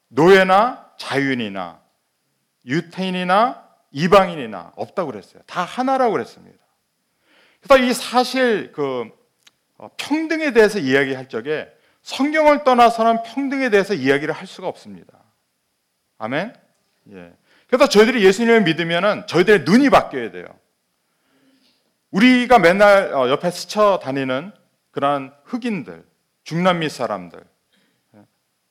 노예나 0.09 0.91
자유인이나, 0.97 1.79
유태인이나 2.65 3.67
이방인이나 3.91 4.73
없다고 4.75 5.11
그랬어요. 5.11 5.41
다 5.45 5.63
하나라고 5.63 6.13
그랬습니다. 6.13 6.57
그래서 7.61 7.83
이 7.83 7.93
사실 7.93 8.71
그 8.71 9.01
어, 9.01 9.11
평등에 9.97 10.53
대해서 10.53 10.79
이야기할 10.79 11.29
적에 11.29 11.71
성경을 12.01 12.63
떠나서는 12.63 13.23
평등에 13.23 13.69
대해서 13.69 13.93
이야기를 13.93 14.33
할 14.33 14.47
수가 14.47 14.67
없습니다. 14.67 15.23
아멘. 16.17 16.53
예. 17.11 17.33
그래서 17.67 17.89
저희들이 17.89 18.23
예수님을 18.23 18.63
믿으면은 18.63 19.27
저희들의 19.27 19.63
눈이 19.65 19.89
바뀌어야 19.89 20.31
돼요. 20.31 20.45
우리가 22.11 22.59
맨날 22.59 23.13
어, 23.13 23.29
옆에 23.29 23.51
스쳐 23.51 23.99
다니는 24.01 24.53
그러한 24.91 25.33
흑인들, 25.43 26.05
중남미 26.43 26.89
사람들, 26.89 27.43
예, 28.15 28.19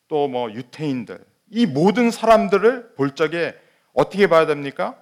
또뭐 0.09 0.53
유태인들, 0.53 1.23
이 1.51 1.66
모든 1.66 2.11
사람들을 2.11 2.95
볼 2.95 3.14
적에 3.14 3.55
어떻게 3.92 4.27
봐야 4.27 4.47
됩니까? 4.47 5.01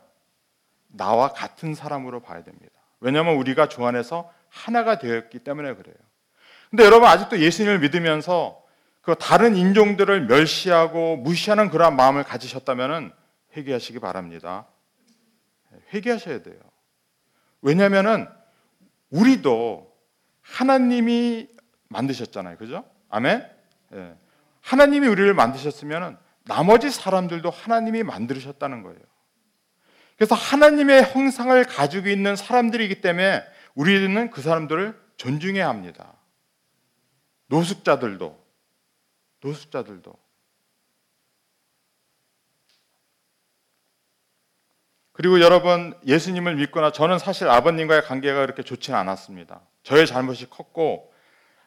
나와 0.88 1.28
같은 1.28 1.74
사람으로 1.74 2.20
봐야 2.20 2.42
됩니다. 2.42 2.72
왜냐하면 3.00 3.36
우리가 3.36 3.68
주 3.68 3.84
안에서 3.86 4.30
하나가 4.54 4.98
되었기 4.98 5.40
때문에 5.40 5.74
그래요. 5.74 5.96
근데 6.70 6.84
여러분 6.84 7.08
아직도 7.08 7.40
예수님을 7.40 7.80
믿으면서 7.80 8.62
그 9.02 9.14
다른 9.16 9.56
인종들을 9.56 10.26
멸시하고 10.26 11.16
무시하는 11.16 11.68
그러한 11.68 11.96
마음을 11.96 12.22
가지셨다면 12.22 13.12
회개하시기 13.56 13.98
바랍니다. 13.98 14.66
회개하셔야 15.92 16.42
돼요. 16.42 16.56
왜냐하면은 17.60 18.26
우리도 19.10 19.92
하나님이 20.40 21.48
만드셨잖아요, 21.88 22.56
그죠? 22.56 22.84
아멘. 23.10 23.46
예. 23.94 24.14
하나님이 24.60 25.06
우리를 25.08 25.34
만드셨으면은 25.34 26.16
나머지 26.44 26.90
사람들도 26.90 27.50
하나님이 27.50 28.02
만드셨다는 28.02 28.82
거예요. 28.82 28.98
그래서 30.16 30.34
하나님의 30.34 31.04
형상을 31.12 31.62
가지고 31.64 32.08
있는 32.08 32.36
사람들이기 32.36 33.00
때문에 33.00 33.42
우리는 33.74 34.30
그 34.30 34.40
사람들을 34.40 35.00
존중해야 35.16 35.68
합니다. 35.68 36.14
노숙자들도, 37.46 38.44
노숙자들도. 39.40 40.14
그리고 45.12 45.40
여러분, 45.40 45.96
예수님을 46.06 46.56
믿거나 46.56 46.90
저는 46.90 47.18
사실 47.18 47.48
아버님과의 47.48 48.02
관계가 48.02 48.40
그렇게 48.40 48.62
좋지는 48.62 48.98
않았습니다. 48.98 49.60
저의 49.84 50.06
잘못이 50.06 50.50
컸고, 50.50 51.12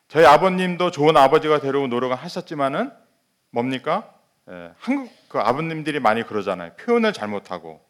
저희 0.07 0.25
아버님도 0.25 0.91
좋은 0.91 1.15
아버지가 1.15 1.59
되려고 1.59 1.87
노력을 1.87 2.15
하셨지만은 2.15 2.91
뭡니까? 3.51 4.13
예, 4.49 4.71
한국 4.79 5.11
그 5.27 5.39
아버님들이 5.39 5.99
많이 5.99 6.23
그러잖아요. 6.23 6.73
표현을 6.75 7.11
잘못하고 7.11 7.85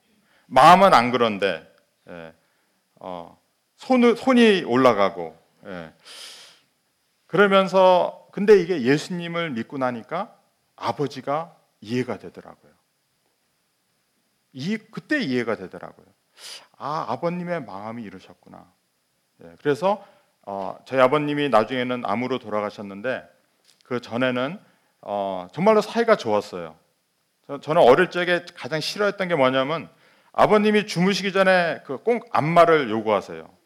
마음은 0.48 0.94
안 0.94 1.12
그런데 1.12 1.72
예, 2.10 2.34
어, 2.96 3.40
손, 3.78 4.16
손이 4.16 4.64
올라가고 4.66 5.38
예. 5.66 5.94
그러면서 7.28 8.28
근데 8.32 8.60
이게 8.60 8.82
예수님을 8.82 9.52
믿고 9.52 9.78
나니까 9.78 10.36
아버지가 10.76 11.56
이해가 11.82 12.20
되더라고요. 12.20 12.72
이 14.54 14.78
그때 14.78 15.20
이해가 15.20 15.56
되더라고요. 15.56 16.06
아 16.78 17.06
아버님의 17.10 17.64
마음이 17.66 18.04
이러셨구나. 18.04 18.72
예, 19.44 19.56
그래서 19.62 20.06
어, 20.44 20.78
저희 20.86 21.00
아버님이 21.02 21.50
나중에는 21.50 22.04
암으로 22.06 22.40
돌아가셨는데 22.40 23.24
그 23.84 24.02
전에는 24.02 24.60
어, 25.02 25.48
정말로 25.52 25.82
사이가 25.82 26.16
좋았어요. 26.16 26.76
저, 27.62 27.74
는 27.74 27.82
어릴 27.82 28.10
적에 28.10 28.46
가장 28.56 28.80
싫어했던 28.80 29.28
게 29.28 29.36
뭐냐면 29.36 29.90
아버님이 30.34 30.86
주무시기 30.88 31.32
전에 31.32 31.82
그 31.86 31.98
꼭 31.98 32.28
안마를 32.32 32.90
요구하세요. 32.90 33.57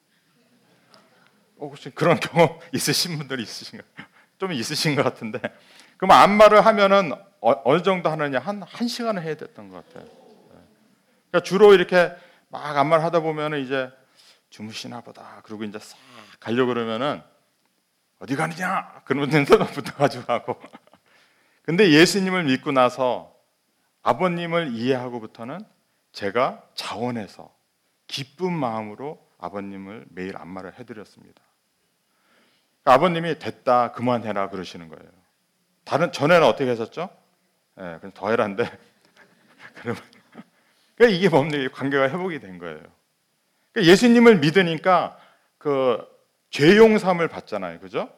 어, 1.61 1.67
혹시 1.67 1.91
그런 1.91 2.19
경험 2.19 2.59
있으신 2.73 3.17
분들 3.19 3.39
있으신가요? 3.39 3.87
좀 4.39 4.51
있으신 4.51 4.95
것 4.95 5.03
같은데. 5.03 5.39
그럼 5.97 6.11
안마를 6.11 6.65
하면은 6.65 7.13
어, 7.39 7.73
느 7.73 7.83
정도 7.83 8.09
하느냐 8.09 8.39
한 8.39 8.63
한 8.63 8.87
시간을 8.87 9.21
해야 9.21 9.35
됐던 9.35 9.69
것 9.69 9.87
같아요. 9.87 10.03
네. 10.05 10.59
그러니까 11.29 11.43
주로 11.43 11.73
이렇게 11.73 12.11
막 12.49 12.75
안마를 12.77 13.03
하다 13.05 13.19
보면은 13.21 13.63
이제 13.63 13.89
주무시나 14.49 15.01
보다. 15.01 15.41
그리고 15.43 15.63
이제 15.63 15.77
싹 15.79 15.97
가려 16.39 16.65
고 16.65 16.73
그러면은 16.73 17.21
어디 18.19 18.35
가느냐? 18.35 19.01
그러면 19.05 19.29
눈썹 19.29 19.59
붙어가지고 19.71 20.31
하고. 20.33 20.59
근데 21.61 21.91
예수님을 21.91 22.43
믿고 22.45 22.71
나서 22.71 23.35
아버님을 24.01 24.73
이해하고부터는 24.73 25.59
제가 26.11 26.63
자원해서 26.73 27.53
기쁜 28.07 28.51
마음으로 28.51 29.23
아버님을 29.37 30.05
매일 30.09 30.35
안마를 30.37 30.77
해드렸습니다. 30.79 31.41
아버님이 32.83 33.39
됐다 33.39 33.91
그만해라 33.91 34.49
그러시는 34.49 34.89
거예요. 34.89 35.11
다른 35.83 36.11
전에는 36.11 36.45
어떻게 36.45 36.69
하셨죠? 36.69 37.09
예, 37.79 37.83
네, 37.83 37.97
그럼 37.99 38.11
더 38.13 38.29
해라는데 38.29 38.63
그러면 39.75 40.01
그러니까 40.95 41.17
이게 41.17 41.29
뭡니까 41.29 41.75
관계가 41.75 42.09
회복이 42.09 42.39
된 42.39 42.57
거예요. 42.57 42.79
그러니까 43.71 43.91
예수님을 43.91 44.39
믿으니까 44.39 45.17
그 45.57 46.05
죄용삼을 46.49 47.27
받잖아요, 47.27 47.79
그죠? 47.79 48.09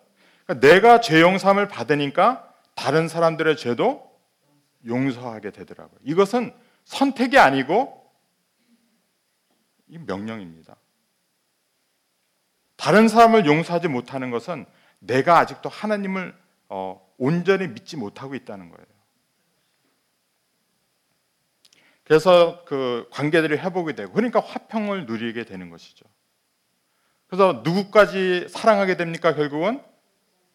그러니까 0.45 0.67
내가 0.67 0.99
죄용삼을 0.99 1.67
받으니까 1.67 2.51
다른 2.75 3.07
사람들의 3.07 3.55
죄도 3.57 4.11
용서하게 4.85 5.51
되더라고요. 5.51 5.99
이것은 6.03 6.53
선택이 6.83 7.37
아니고 7.37 8.11
이 9.87 9.97
명령입니다. 9.99 10.75
다른 12.83 13.07
사람을 13.07 13.45
용서하지 13.45 13.87
못하는 13.87 14.29
것은 14.29 14.65
내가 14.99 15.39
아직도 15.39 15.69
하나님을 15.69 16.35
어, 16.67 17.01
온전히 17.17 17.69
믿지 17.69 17.95
못하고 17.95 18.35
있다는 18.35 18.69
거예요. 18.69 18.85
그래서 22.03 22.65
그 22.65 23.07
관계들이 23.09 23.55
회복이 23.55 23.93
되고 23.93 24.11
그러니까 24.11 24.41
화평을 24.41 25.05
누리게 25.05 25.45
되는 25.45 25.69
것이죠. 25.69 26.05
그래서 27.27 27.61
누구까지 27.63 28.49
사랑하게 28.49 28.97
됩니까? 28.97 29.33
결국은 29.33 29.81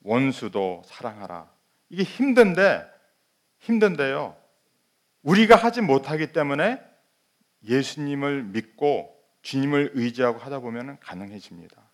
원수도 0.02 0.82
사랑하라. 0.84 1.50
이게 1.88 2.02
힘든데 2.02 2.84
힘든데요. 3.60 4.36
우리가 5.22 5.56
하지 5.56 5.80
못하기 5.80 6.34
때문에 6.34 6.78
예수님을 7.64 8.42
믿고 8.42 9.18
주님을 9.40 9.92
의지하고 9.94 10.38
하다 10.40 10.58
보면 10.58 11.00
가능해집니다. 11.00 11.88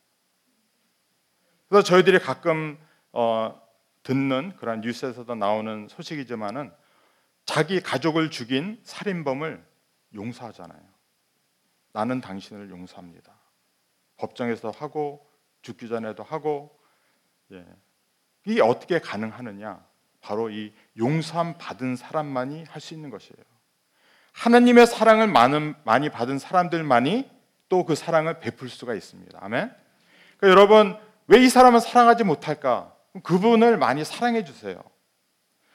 그래서 1.69 1.83
저희들이 1.83 2.19
가끔 2.19 2.79
어, 3.13 3.61
듣는 4.03 4.55
그런 4.57 4.81
뉴스에서도 4.81 5.35
나오는 5.35 5.89
소식이지만은 5.89 6.73
자기 7.47 7.81
가족을 7.81 8.31
죽인 8.31 8.81
살인범을 8.85 9.65
용서하잖아요. 10.15 10.81
나는 11.93 12.21
당신을 12.21 12.71
용서합니다. 12.71 13.33
법정에서 14.17 14.71
하고 14.71 15.27
죽기 15.63 15.89
전에도 15.89 16.23
하고 16.23 16.79
예. 17.53 17.65
이게 18.47 18.61
어떻게 18.61 18.99
가능하느냐? 18.99 19.85
바로 20.21 20.51
이 20.51 20.73
용서함 20.99 21.59
받은 21.59 21.97
사람만이 21.97 22.65
할 22.65 22.81
수 22.81 22.95
있는 22.95 23.11
것이에요. 23.11 23.45
하나님의 24.33 24.87
사랑을 24.87 25.29
많은, 25.29 25.75
많이 25.85 26.09
받은 26.11 26.39
사람들만이 26.39 27.31
또 27.69 27.85
그 27.85 27.95
사랑을 27.95 28.39
베풀 28.41 28.69
수가 28.69 28.95
있습니다. 28.95 29.39
아멘. 29.43 29.75
그러니까 30.39 30.49
여러분 30.49 30.97
왜 31.27 31.45
이 31.45 31.49
사람을 31.49 31.81
사랑하지 31.81 32.25
못할까? 32.25 32.95
그분을 33.23 33.77
많이 33.79 34.05
사랑해 34.05 34.45
주세요. 34.45 34.83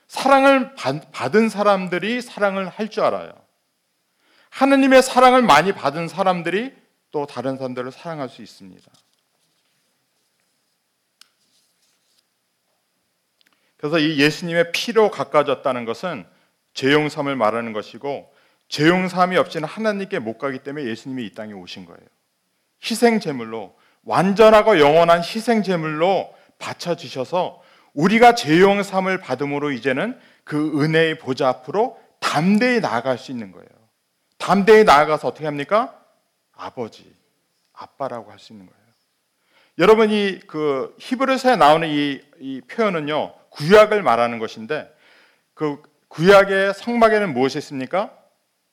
사랑을 0.07 0.73
받은 0.75 1.49
사람들이 1.49 2.21
사랑을 2.21 2.67
할 2.69 2.89
줄 2.89 3.03
알아요. 3.03 3.31
하느님의 4.49 5.03
사랑을 5.03 5.41
많이 5.43 5.71
받은 5.73 6.07
사람들이 6.07 6.75
또 7.11 7.25
다른 7.25 7.57
사람들을 7.57 7.91
사랑할 7.91 8.29
수 8.29 8.41
있습니다. 8.41 8.91
그래서 13.77 13.97
이 13.99 14.19
예수님의 14.19 14.71
피로 14.73 15.09
가까워졌다는 15.09 15.85
것은 15.85 16.25
죄용삼을 16.73 17.35
말하는 17.35 17.71
것이고 17.73 18.33
죄용삼이 18.67 19.37
없이는 19.37 19.67
하나님께 19.67 20.19
못 20.19 20.37
가기 20.37 20.59
때문에 20.59 20.85
예수님이 20.85 21.25
이 21.25 21.33
땅에 21.33 21.53
오신 21.53 21.85
거예요. 21.85 22.01
희생 22.83 23.19
제물로 23.19 23.78
완전하고 24.09 24.79
영원한 24.79 25.21
희생 25.21 25.61
제물로 25.61 26.33
바쳐 26.57 26.95
주셔서 26.95 27.61
우리가 27.93 28.33
죄용 28.33 28.81
삼을 28.81 29.19
받음으로 29.19 29.71
이제는 29.71 30.19
그 30.43 30.81
은혜의 30.81 31.19
보좌 31.19 31.47
앞으로 31.47 31.99
담대히 32.19 32.79
나아갈 32.79 33.19
수 33.19 33.31
있는 33.31 33.51
거예요. 33.51 33.67
담대히 34.39 34.83
나아가서 34.83 35.27
어떻게 35.27 35.45
합니까? 35.45 35.95
아버지, 36.55 37.13
아빠라고 37.73 38.31
할 38.31 38.39
수 38.39 38.51
있는 38.53 38.65
거예요. 38.65 38.79
여러분 39.77 40.09
이 40.09 40.39
그 40.47 40.95
히브리서에 40.99 41.55
나오는 41.55 41.87
이, 41.87 42.19
이 42.39 42.61
표현은요 42.67 43.33
구약을 43.51 44.01
말하는 44.01 44.39
것인데 44.39 44.91
그 45.53 45.81
구약의 46.07 46.73
성막에는 46.73 47.31
무엇이 47.33 47.59
있습니까? 47.59 48.11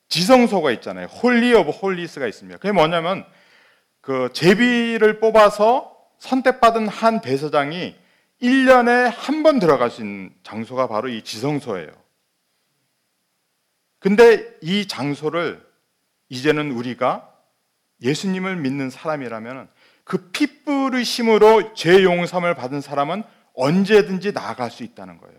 지성소가 0.09 0.71
있잖아요. 0.71 1.05
Holy 1.05 1.53
of 1.53 1.69
Holies가 1.69 2.25
있습니다. 2.27 2.57
그게 2.57 2.71
뭐냐면 2.71 3.23
그 4.07 4.29
제비를 4.31 5.19
뽑아서 5.19 5.93
선택받은 6.19 6.87
한 6.87 7.19
대제사장이 7.19 7.93
1년에 8.41 9.11
한 9.13 9.43
번 9.43 9.59
들어갈 9.59 9.91
수 9.91 9.99
있는 9.99 10.33
장소가 10.43 10.87
바로 10.87 11.09
이 11.09 11.25
지성소예요. 11.25 11.89
근데 13.99 14.49
이 14.61 14.87
장소를 14.87 15.61
이제는 16.29 16.71
우리가 16.71 17.33
예수님을 18.01 18.55
믿는 18.55 18.89
사람이라면 18.89 19.67
그 20.05 20.31
피 20.31 20.51
부르심으로 20.51 21.73
죄 21.73 22.01
용서함을 22.01 22.55
받은 22.55 22.79
사람은 22.79 23.23
언제든지 23.55 24.31
나아갈 24.31 24.71
수 24.71 24.83
있다는 24.83 25.17
거예요. 25.17 25.37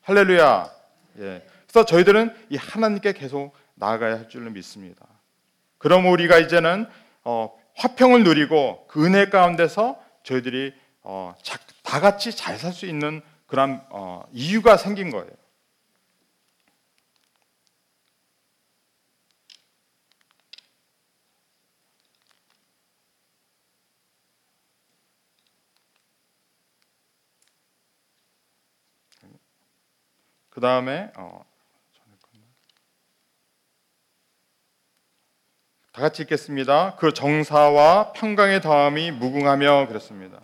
할렐루야. 0.00 0.70
예. 1.18 1.46
그래서 1.68 1.84
저희들은 1.84 2.34
이 2.48 2.56
하나님께 2.56 3.12
계속 3.12 3.52
나아가야 3.74 4.20
할 4.20 4.28
줄로 4.30 4.50
믿습니다. 4.50 5.04
그럼 5.76 6.06
우리가 6.06 6.38
이제는 6.38 6.86
어, 7.24 7.59
화평을 7.80 8.24
누리고 8.24 8.86
그 8.88 9.06
은혜 9.06 9.30
가운데서 9.30 9.98
저희들이 10.22 10.74
어, 11.02 11.34
다 11.82 11.98
같이 12.00 12.30
잘 12.36 12.58
살 12.58 12.72
수 12.74 12.84
있는 12.84 13.22
그런 13.46 13.82
어, 13.88 14.22
이유가 14.32 14.76
생긴 14.76 15.10
거예요. 15.10 15.30
그 30.50 30.60
다음에 30.60 31.10
어, 31.16 31.44
다 35.92 36.02
같이 36.02 36.22
읽겠습니다. 36.22 36.96
그 36.98 37.12
정사와 37.12 38.12
평강의 38.12 38.60
다음이 38.60 39.10
무궁하며 39.12 39.88
그랬습니다. 39.88 40.40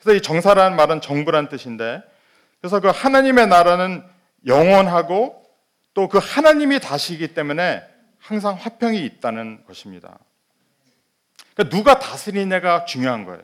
그래서 0.00 0.16
이 0.16 0.22
정사라는 0.22 0.76
말은 0.76 1.00
정부란 1.00 1.48
뜻인데 1.48 2.02
그래서 2.60 2.80
그 2.80 2.88
하나님의 2.88 3.48
나라는 3.48 4.04
영원하고 4.46 5.38
또 5.94 6.08
그 6.08 6.18
하나님이 6.22 6.78
다시기 6.78 7.34
때문에 7.34 7.82
항상 8.20 8.54
화평이 8.54 9.04
있다는 9.04 9.64
것입니다. 9.66 10.16
그러니까 11.54 11.76
누가 11.76 11.98
다스리냐가 11.98 12.84
중요한 12.84 13.24
거예요. 13.24 13.42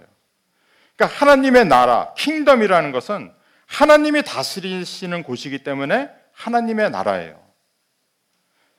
그러니까 0.95 1.19
하나님의 1.19 1.65
나라, 1.65 2.15
킹덤이라는 2.15 2.93
것은 2.93 3.33
하나님이 3.67 4.23
다스리시는 4.23 5.25
곳이기 5.25 5.65
때문에 5.65 6.09
하나님의 6.33 6.91
나라예요. 6.91 7.43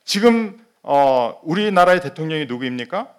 지금 0.04 0.65
어, 0.88 1.40
우리나라의 1.42 2.00
대통령이 2.00 2.46
누구입니까? 2.46 3.12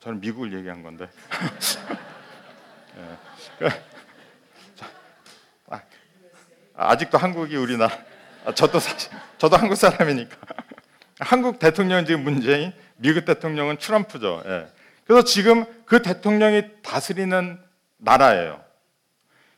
저는 0.00 0.20
미국을 0.20 0.52
얘기한 0.56 0.84
건데. 0.84 1.10
예. 3.60 3.68
아, 5.68 5.80
아직도 6.76 7.18
한국이 7.18 7.56
우리나라. 7.56 7.92
아, 8.44 8.54
저도 8.54 8.78
사실 8.78 9.10
저도 9.36 9.56
한국 9.56 9.74
사람이니까. 9.74 10.36
한국 11.18 11.58
대통령 11.58 12.06
지금 12.06 12.22
문재인, 12.22 12.72
미국 12.94 13.24
대통령은 13.24 13.78
트럼프죠. 13.78 14.44
예. 14.46 14.68
그래서 15.06 15.24
지금 15.24 15.64
그 15.86 16.02
대통령이 16.02 16.82
다스리는 16.84 17.60
나라예요. 17.96 18.62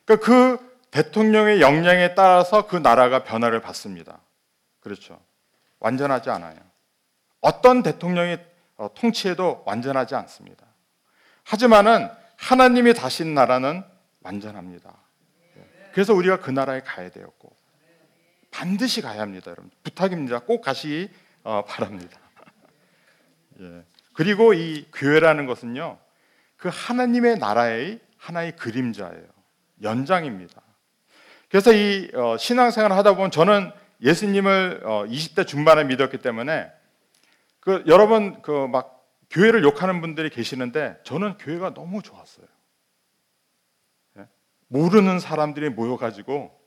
그러니까 0.03 0.25
그 0.25 0.79
대통령의 0.89 1.61
역량에 1.61 2.15
따라서 2.15 2.65
그 2.65 2.75
나라가 2.75 3.23
변화를 3.23 3.61
받습니다. 3.61 4.19
그렇죠. 4.79 5.28
완전하지 5.79 6.29
않아요. 6.29 6.57
어떤 7.41 7.83
대통령이 7.83 8.37
어, 8.77 8.89
통치해도 8.93 9.63
완전하지 9.65 10.15
않습니다. 10.15 10.65
하지만은 11.43 12.09
하나님이 12.37 12.93
다신 12.93 13.33
나라는 13.33 13.83
완전합니다. 14.21 14.93
그래서 15.91 16.13
우리가 16.13 16.39
그 16.39 16.51
나라에 16.51 16.81
가야 16.81 17.09
되었고 17.09 17.55
반드시 18.51 19.01
가야 19.01 19.21
합니다, 19.21 19.51
여러분. 19.51 19.69
부탁입니다. 19.83 20.39
꼭 20.39 20.61
가시기 20.61 21.09
어, 21.43 21.63
바랍니다. 21.65 22.19
예. 23.61 23.83
그리고 24.13 24.53
이 24.53 24.85
교회라는 24.93 25.45
것은요, 25.45 25.97
그 26.57 26.69
하나님의 26.71 27.37
나라의 27.37 27.99
하나의 28.17 28.55
그림자예요. 28.55 29.27
연장입니다. 29.81 30.61
그래서 31.49 31.73
이 31.73 32.11
어, 32.13 32.37
신앙생활을 32.37 32.95
하다 32.95 33.15
보면 33.15 33.31
저는 33.31 33.71
예수님을 34.01 34.81
20대 34.83 35.45
중반에 35.47 35.83
믿었기 35.83 36.19
때문에 36.19 36.71
그 37.59 37.83
여러분 37.87 38.41
그 38.41 38.67
막 38.67 38.99
교회를 39.29 39.63
욕하는 39.63 40.01
분들이 40.01 40.29
계시는데 40.29 40.97
저는 41.03 41.37
교회가 41.37 41.73
너무 41.73 42.01
좋았어요. 42.01 42.47
예? 44.17 44.27
모르는 44.67 45.19
사람들이 45.19 45.69
모여가지고 45.69 46.57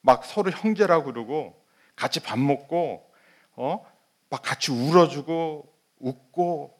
막 0.00 0.24
서로 0.24 0.50
형제라고 0.50 1.12
그러고 1.12 1.60
같이 1.96 2.20
밥 2.20 2.38
먹고 2.38 3.10
어? 3.56 3.84
막 4.30 4.42
같이 4.42 4.70
울어주고 4.70 5.72
웃고 5.98 6.78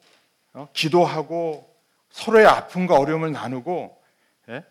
어? 0.53 0.69
기도하고 0.73 1.75
서로의 2.09 2.45
아픔과 2.45 2.97
어려움을 2.97 3.33
나누고 3.33 4.01
예? 4.49 4.63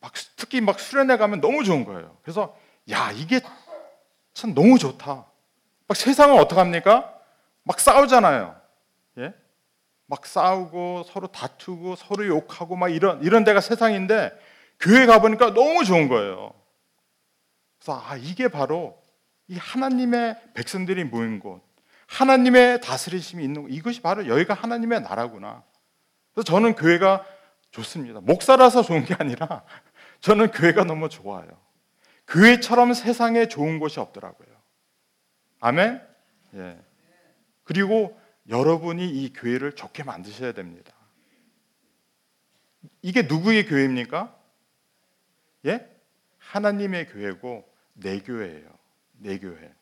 막 0.00 0.12
특히 0.36 0.62
막 0.62 0.80
수련회 0.80 1.18
가면 1.18 1.40
너무 1.42 1.62
좋은 1.62 1.84
거예요. 1.84 2.16
그래서 2.22 2.56
야 2.90 3.10
이게 3.12 3.40
참 4.36 4.52
너무 4.52 4.78
좋다. 4.78 5.24
막 5.88 5.96
세상은 5.96 6.38
어떡 6.38 6.58
합니까? 6.58 7.18
막 7.62 7.80
싸우잖아요. 7.80 8.54
예? 9.16 9.34
막 10.04 10.26
싸우고 10.26 11.04
서로 11.06 11.28
다투고 11.28 11.96
서로 11.96 12.26
욕하고 12.26 12.76
막 12.76 12.90
이런 12.90 13.22
이런 13.22 13.44
데가 13.44 13.62
세상인데 13.62 14.38
교회 14.78 15.06
가 15.06 15.22
보니까 15.22 15.54
너무 15.54 15.84
좋은 15.84 16.08
거예요. 16.08 16.52
그래서 17.78 17.98
아 18.06 18.16
이게 18.16 18.48
바로 18.48 19.02
이 19.48 19.56
하나님의 19.56 20.36
백성들이 20.52 21.04
모인 21.04 21.40
곳, 21.40 21.62
하나님의 22.06 22.82
다스리심이 22.82 23.42
있는 23.42 23.62
곳, 23.62 23.68
이것이 23.70 24.02
바로 24.02 24.28
여기가 24.28 24.52
하나님의 24.52 25.00
나라구나. 25.00 25.62
그래서 26.34 26.44
저는 26.44 26.74
교회가 26.74 27.24
좋습니다. 27.70 28.20
목사라서 28.20 28.82
좋은 28.82 29.06
게 29.06 29.14
아니라 29.18 29.64
저는 30.20 30.50
교회가 30.50 30.84
너무 30.84 31.08
좋아요. 31.08 31.65
교회처럼 32.28 32.94
세상에 32.94 33.48
좋은 33.48 33.78
곳이 33.78 34.00
없더라고요. 34.00 34.48
아멘. 35.60 36.00
예. 36.54 36.80
그리고 37.64 38.18
여러분이 38.48 39.08
이 39.08 39.32
교회를 39.32 39.74
좋게 39.74 40.04
만드셔야 40.04 40.52
됩니다. 40.52 40.92
이게 43.02 43.22
누구의 43.22 43.66
교회입니까? 43.66 44.36
예? 45.66 45.88
하나님의 46.38 47.08
교회고 47.08 47.68
내 47.94 48.20
교회예요. 48.20 48.68
내 49.18 49.38
교회. 49.38 49.72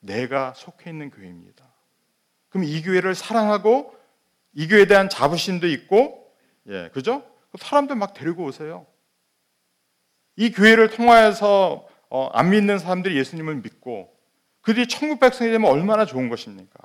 내가 0.00 0.52
속해 0.54 0.90
있는 0.90 1.10
교회입니다. 1.10 1.66
그럼 2.48 2.64
이 2.64 2.82
교회를 2.82 3.14
사랑하고 3.14 3.96
이 4.52 4.68
교회에 4.68 4.86
대한 4.86 5.08
자부심도 5.08 5.66
있고, 5.66 6.34
예, 6.68 6.88
그죠? 6.92 7.28
사람들 7.58 7.96
막 7.96 8.14
데리고 8.14 8.44
오세요. 8.44 8.86
이 10.36 10.52
교회를 10.52 10.90
통하여서 10.90 11.86
어, 12.10 12.30
안 12.32 12.50
믿는 12.50 12.78
사람들이 12.78 13.16
예수님을 13.16 13.56
믿고 13.56 14.14
그들이 14.60 14.86
천국 14.86 15.20
백성이 15.20 15.50
되면 15.50 15.70
얼마나 15.70 16.04
좋은 16.04 16.28
것입니까? 16.28 16.78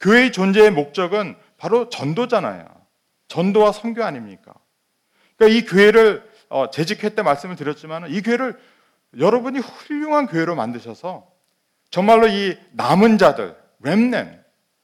교회의 0.00 0.32
존재의 0.32 0.70
목적은 0.70 1.36
바로 1.56 1.88
전도잖아요. 1.88 2.66
전도와 3.28 3.72
선교 3.72 4.04
아닙니까? 4.04 4.52
그러니까 5.36 5.58
이 5.58 5.64
교회를 5.64 6.28
어, 6.48 6.70
재직할 6.70 7.14
때 7.14 7.22
말씀을 7.22 7.56
드렸지만 7.56 8.10
이 8.10 8.22
교회를 8.22 8.58
여러분이 9.18 9.58
훌륭한 9.58 10.26
교회로 10.26 10.54
만드셔서 10.54 11.26
정말로 11.90 12.26
이 12.28 12.56
남은 12.72 13.18
자들, 13.18 13.56
렘넨, 13.80 14.42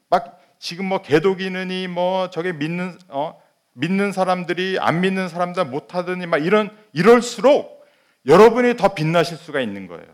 막 0.09 0.41
지금 0.59 0.87
뭐 0.87 1.03
개독이느니 1.03 1.89
뭐 1.89 2.31
저게 2.31 2.53
믿는 2.53 2.99
어 3.09 3.40
믿는 3.73 4.13
사람들이 4.13 4.79
안 4.81 5.01
믿는 5.01 5.29
사람들 5.29 5.67
못하더니 5.67 6.27
막 6.27 6.39
이런 6.39 6.77
이럴수록 6.93 7.87
여러분이 8.27 8.77
더 8.77 8.95
빛나실 8.95 9.37
수가 9.37 9.61
있는 9.61 9.87
거예요. 9.87 10.07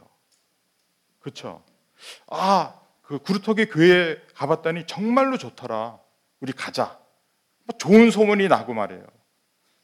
그렇죠? 1.21 1.63
아, 2.29 2.79
그 3.03 3.19
구루터기 3.19 3.67
교회 3.67 4.21
가봤더니 4.35 4.87
정말로 4.87 5.39
좋더라. 5.39 5.99
우리 6.41 6.53
가자. 6.53 6.99
뭐 7.65 7.77
좋은 7.79 8.11
소문이 8.11 8.49
나고 8.49 8.75
말이에요. 8.75 9.05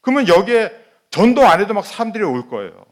그러면 0.01 0.27
여기에 0.27 0.71
전도 1.09 1.45
안 1.45 1.61
해도 1.61 1.73
막 1.73 1.85
사람들이 1.85 2.23
올 2.23 2.47
거예요. 2.49 2.85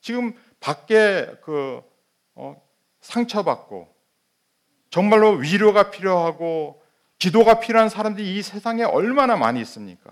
지금 0.00 0.34
밖에 0.60 1.26
그 1.42 1.82
어, 2.34 2.60
상처받고 3.00 3.88
정말로 4.90 5.32
위로가 5.32 5.90
필요하고 5.90 6.79
기도가 7.20 7.60
필요한 7.60 7.90
사람들이 7.90 8.36
이 8.36 8.42
세상에 8.42 8.82
얼마나 8.82 9.36
많이 9.36 9.60
있습니까? 9.60 10.10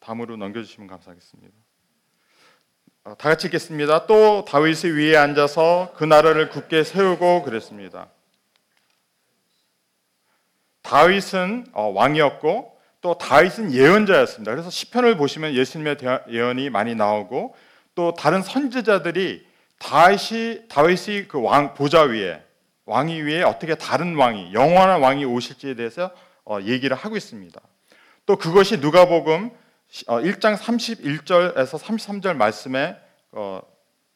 다음으로 0.00 0.36
넘겨주시면 0.36 0.88
감사하겠습니다. 0.88 1.54
어, 3.04 3.14
다 3.16 3.28
같이 3.28 3.48
읽겠습니다. 3.48 4.06
또 4.06 4.44
다윗의 4.44 4.92
위에 4.92 5.16
앉아서 5.16 5.94
그 5.96 6.04
나라를 6.04 6.48
굳게 6.48 6.84
세우고 6.84 7.42
그랬습니다. 7.42 8.08
다윗은 10.88 11.66
어, 11.72 11.92
왕이었고 11.94 12.78
또 13.02 13.18
다윗은 13.18 13.72
예언자였습니다. 13.74 14.50
그래서 14.50 14.70
시편을 14.70 15.18
보시면 15.18 15.52
예수님의 15.52 15.98
예언이 16.30 16.70
많이 16.70 16.94
나오고 16.94 17.54
또 17.94 18.14
다른 18.14 18.42
선지자들이 18.42 19.46
다윗이 19.78 20.68
다윗이 20.68 21.28
그 21.28 21.40
왕 21.40 21.74
보좌 21.74 22.02
위에 22.02 22.42
왕위 22.86 23.20
위에 23.20 23.42
어떻게 23.42 23.74
다른 23.74 24.16
왕이 24.16 24.54
영원한 24.54 25.02
왕이 25.02 25.26
오실지에 25.26 25.74
대해서 25.74 26.10
어, 26.46 26.58
얘기를 26.62 26.96
하고 26.96 27.18
있습니다. 27.18 27.60
또 28.24 28.36
그것이 28.36 28.78
누가복음 28.78 29.50
1장 30.06 30.56
31절에서 30.56 31.78
33절 31.78 32.34
말씀에 32.34 32.96
어, 33.32 33.60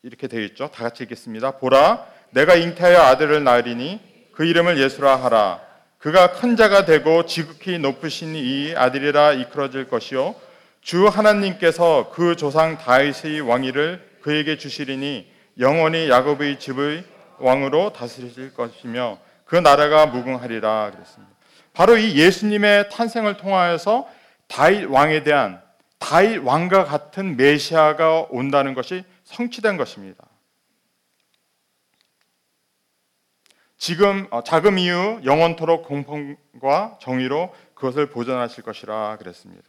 이렇게 0.03 0.27
되어 0.27 0.41
있죠. 0.41 0.71
다 0.73 0.85
같이 0.85 1.03
읽겠습니다. 1.03 1.59
보라, 1.59 2.07
내가 2.31 2.55
잉태하여 2.55 2.99
아들을 2.99 3.45
낳으리니 3.45 4.01
그 4.33 4.47
이름을 4.47 4.81
예수라 4.81 5.17
하라. 5.17 5.72
그가 6.03 6.33
큰 6.33 6.57
자가 6.57 6.85
되고 6.85 7.27
지극히 7.27 7.79
높으신 7.79 8.35
이 8.35 8.75
아들이라 8.77 9.35
이끌어질 9.35 9.89
것이요 9.89 10.35
주 10.81 11.07
하나님께서 11.07 12.11
그 12.13 12.35
조상 12.35 12.77
다윗의 12.77 13.41
왕위를 13.41 14.19
그에게 14.21 14.59
주시리니 14.59 15.31
영원히 15.61 16.11
야곱의 16.11 16.59
집의 16.59 17.05
왕으로 17.39 17.93
다스리실 17.93 18.53
것이며 18.53 19.19
그 19.45 19.55
나라가 19.55 20.07
무궁하리라 20.07 20.91
그랬습니다. 20.91 21.33
바로 21.73 21.97
이 21.97 22.17
예수님의 22.17 22.91
탄생을 22.91 23.37
통하여서 23.37 24.09
다윗 24.49 24.87
왕에 24.87 25.23
대한 25.23 25.63
다윗 26.01 26.39
왕과 26.39 26.85
같은 26.85 27.37
메시아가 27.37 28.27
온다는 28.29 28.75
것이 28.75 29.05
성취된 29.23 29.77
것입니다. 29.77 30.25
지금 33.83 34.29
어, 34.31 34.45
자금 34.45 34.79
이후 34.79 35.21
영원토록 35.25 35.89
공평과 35.89 36.99
정의로 37.01 37.53
그것을 37.75 38.11
보존하실 38.11 38.63
것이라 38.63 39.17
그랬습니다. 39.17 39.69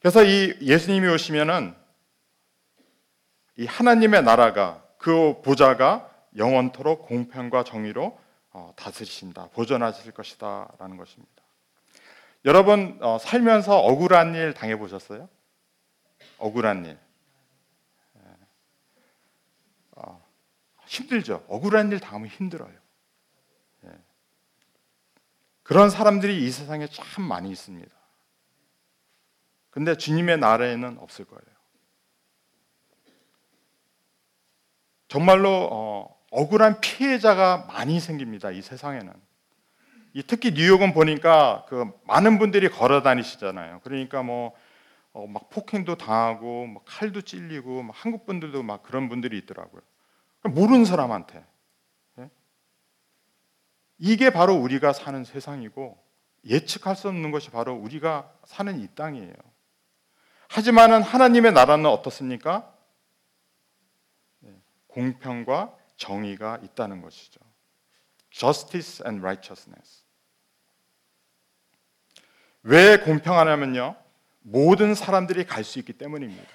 그래서 0.00 0.24
이 0.24 0.52
예수님이 0.60 1.06
오시면은 1.06 1.72
이 3.58 3.64
하나님의 3.64 4.24
나라가 4.24 4.82
그 4.98 5.40
보좌가 5.42 6.10
영원토록 6.36 7.06
공평과 7.06 7.62
정의로 7.62 8.18
어, 8.50 8.72
다스리신다, 8.74 9.50
보존하실 9.52 10.10
것이다라는 10.10 10.96
것입니다. 10.96 11.44
여러분 12.44 12.98
어, 13.02 13.18
살면서 13.20 13.78
억울한 13.78 14.34
일 14.34 14.52
당해 14.52 14.76
보셨어요? 14.76 15.28
억울한 16.38 16.86
일. 16.86 16.98
힘들죠. 20.92 21.44
억울한 21.48 21.90
일 21.90 22.00
당하면 22.00 22.28
힘들어요. 22.28 22.74
예. 23.86 23.90
그런 25.62 25.88
사람들이 25.88 26.44
이 26.44 26.50
세상에 26.50 26.86
참 26.86 27.24
많이 27.24 27.50
있습니다. 27.50 27.90
근데 29.70 29.96
주님의 29.96 30.38
나라에는 30.38 30.98
없을 30.98 31.24
거예요. 31.24 31.42
정말로 35.08 35.68
어, 35.72 36.22
억울한 36.30 36.80
피해자가 36.80 37.66
많이 37.68 37.98
생깁니다. 37.98 38.50
이 38.50 38.60
세상에는. 38.60 39.12
이 40.14 40.22
특히 40.26 40.50
뉴욕은 40.50 40.92
보니까 40.92 41.64
그 41.70 41.90
많은 42.04 42.38
분들이 42.38 42.68
걸어 42.68 43.00
다니시잖아요. 43.02 43.80
그러니까 43.82 44.22
뭐 44.22 44.54
어, 45.14 45.26
막 45.26 45.48
폭행도 45.48 45.96
당하고 45.96 46.66
뭐 46.66 46.82
칼도 46.84 47.22
찔리고 47.22 47.86
한국 47.92 48.26
분들도 48.26 48.62
막 48.62 48.82
그런 48.82 49.08
분들이 49.08 49.38
있더라고요. 49.38 49.80
모르는 50.42 50.84
사람한테. 50.84 51.44
예? 52.18 52.30
이게 53.98 54.30
바로 54.30 54.54
우리가 54.54 54.92
사는 54.92 55.22
세상이고 55.24 56.02
예측할 56.44 56.96
수 56.96 57.08
없는 57.08 57.30
것이 57.30 57.50
바로 57.50 57.74
우리가 57.74 58.32
사는 58.44 58.78
이 58.80 58.88
땅이에요. 58.94 59.32
하지만은 60.48 61.02
하나님의 61.02 61.52
나라는 61.52 61.86
어떻습니까? 61.86 62.76
예, 64.44 64.54
공평과 64.88 65.74
정의가 65.96 66.58
있다는 66.62 67.00
것이죠. 67.00 67.40
Justice 68.30 69.06
and 69.06 69.24
righteousness. 69.24 70.02
왜 72.64 72.98
공평하냐면요. 72.98 73.96
모든 74.40 74.94
사람들이 74.94 75.46
갈 75.46 75.64
수 75.64 75.78
있기 75.78 75.92
때문입니다. 75.92 76.48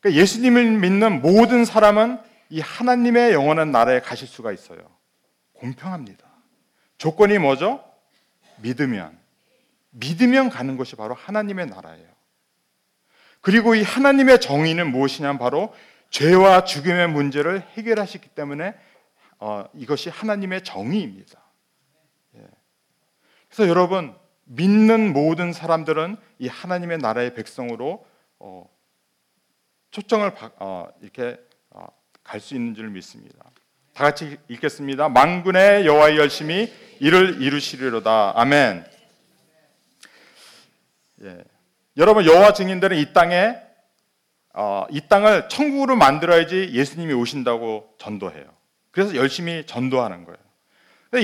그러니까 0.00 0.20
예수님을 0.20 0.78
믿는 0.78 1.22
모든 1.22 1.64
사람은 1.64 2.20
이 2.52 2.60
하나님의 2.60 3.32
영원한 3.32 3.72
나라에 3.72 4.00
가실 4.00 4.28
수가 4.28 4.52
있어요. 4.52 4.78
공평합니다. 5.54 6.26
조건이 6.98 7.38
뭐죠? 7.38 7.82
믿으면. 8.58 9.18
믿으면 9.88 10.50
가는 10.50 10.76
것이 10.76 10.94
바로 10.94 11.14
하나님의 11.14 11.68
나라예요. 11.68 12.06
그리고 13.40 13.74
이 13.74 13.82
하나님의 13.82 14.42
정의는 14.42 14.92
무엇이냐면 14.92 15.38
바로 15.38 15.74
죄와 16.10 16.64
죽음의 16.64 17.08
문제를 17.08 17.62
해결하셨기 17.70 18.28
때문에 18.28 18.74
어, 19.38 19.64
이것이 19.72 20.10
하나님의 20.10 20.62
정의입니다. 20.62 21.40
예. 22.36 22.46
그래서 23.48 23.66
여러분 23.66 24.14
믿는 24.44 25.14
모든 25.14 25.54
사람들은 25.54 26.18
이 26.38 26.48
하나님의 26.48 26.98
나라의 26.98 27.32
백성으로 27.32 28.06
어, 28.40 28.68
초청을 29.90 30.34
바, 30.34 30.50
어, 30.58 30.88
이렇게 31.00 31.38
갈 32.24 32.40
수 32.40 32.54
있는 32.54 32.74
줄 32.74 32.88
믿습니다. 32.90 33.38
다 33.94 34.04
같이 34.04 34.38
읽겠습니다. 34.48 35.08
만군의 35.08 35.86
여호와의 35.86 36.16
열심히 36.16 36.72
이를 37.00 37.42
이루시리로다. 37.42 38.32
아멘. 38.36 38.84
예. 41.24 41.44
여러분 41.96 42.24
여호와 42.24 42.52
증인들은 42.54 42.96
이 42.96 43.12
땅에 43.12 43.56
어, 44.54 44.86
이 44.90 45.00
땅을 45.08 45.48
천국으로 45.48 45.96
만들어야지 45.96 46.70
예수님이 46.72 47.12
오신다고 47.14 47.94
전도해요. 47.98 48.44
그래서 48.90 49.14
열심히 49.14 49.64
전도하는 49.66 50.24
거예요. 50.24 50.38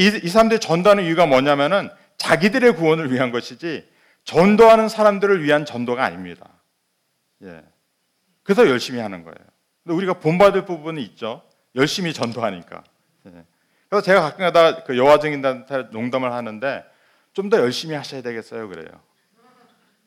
이, 0.00 0.20
이 0.22 0.28
사람들이 0.28 0.60
전도하는 0.60 1.04
이유가 1.04 1.26
뭐냐면은 1.26 1.90
자기들의 2.16 2.76
구원을 2.76 3.12
위한 3.12 3.30
것이지 3.30 3.88
전도하는 4.24 4.88
사람들을 4.88 5.42
위한 5.42 5.64
전도가 5.64 6.04
아닙니다. 6.04 6.48
예. 7.44 7.62
그래서 8.42 8.68
열심히 8.68 9.00
하는 9.00 9.22
거예요. 9.22 9.36
우리가 9.92 10.14
본받을 10.14 10.64
부분이 10.64 11.02
있죠. 11.02 11.42
열심히 11.74 12.12
전도하니까. 12.12 12.84
예. 13.26 13.44
그래서 13.88 14.04
제가 14.04 14.20
가끔가다 14.20 14.84
그 14.84 14.96
여화 14.98 15.18
증인들한테 15.18 15.88
농담을 15.92 16.32
하는데 16.32 16.84
좀 17.32 17.50
더 17.50 17.58
열심히 17.58 17.94
하셔야 17.94 18.20
되겠어요. 18.22 18.68
그래요. 18.68 18.88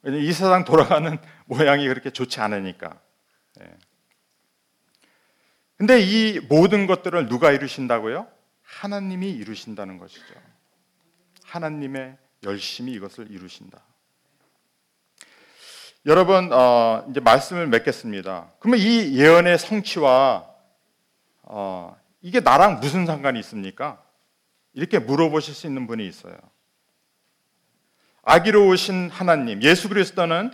왜냐면 0.02 0.26
이 0.26 0.34
세상 0.34 0.66
돌아가는 0.66 1.18
모양이 1.46 1.88
그렇게 1.88 2.10
좋지 2.10 2.40
않으니까. 2.42 3.00
예. 3.62 3.78
근데 5.78 6.00
이 6.00 6.40
모든 6.42 6.88
것들을 6.88 7.28
누가 7.28 7.52
이루신다고요? 7.52 8.28
하나님이 8.64 9.32
이루신다는 9.32 9.98
것이죠. 9.98 10.26
하나님의 11.44 12.18
열심히 12.44 12.94
이것을 12.94 13.32
이루신다. 13.32 13.82
여러분 16.06 16.52
어, 16.52 17.06
이제 17.10 17.20
말씀을 17.20 17.68
맺겠습니다. 17.68 18.52
그러면 18.60 18.80
이 18.80 19.18
예언의 19.18 19.60
성취와 19.60 20.48
어, 21.44 21.96
이게 22.22 22.40
나랑 22.40 22.80
무슨 22.80 23.06
상관이 23.06 23.40
있습니까? 23.42 24.02
이렇게 24.74 24.98
물어보실 24.98 25.54
수 25.54 25.68
있는 25.68 25.86
분이 25.86 26.08
있어요. 26.08 26.36
아기로우신 28.24 29.10
하나님, 29.10 29.62
예수 29.62 29.90
그리스도는 29.90 30.52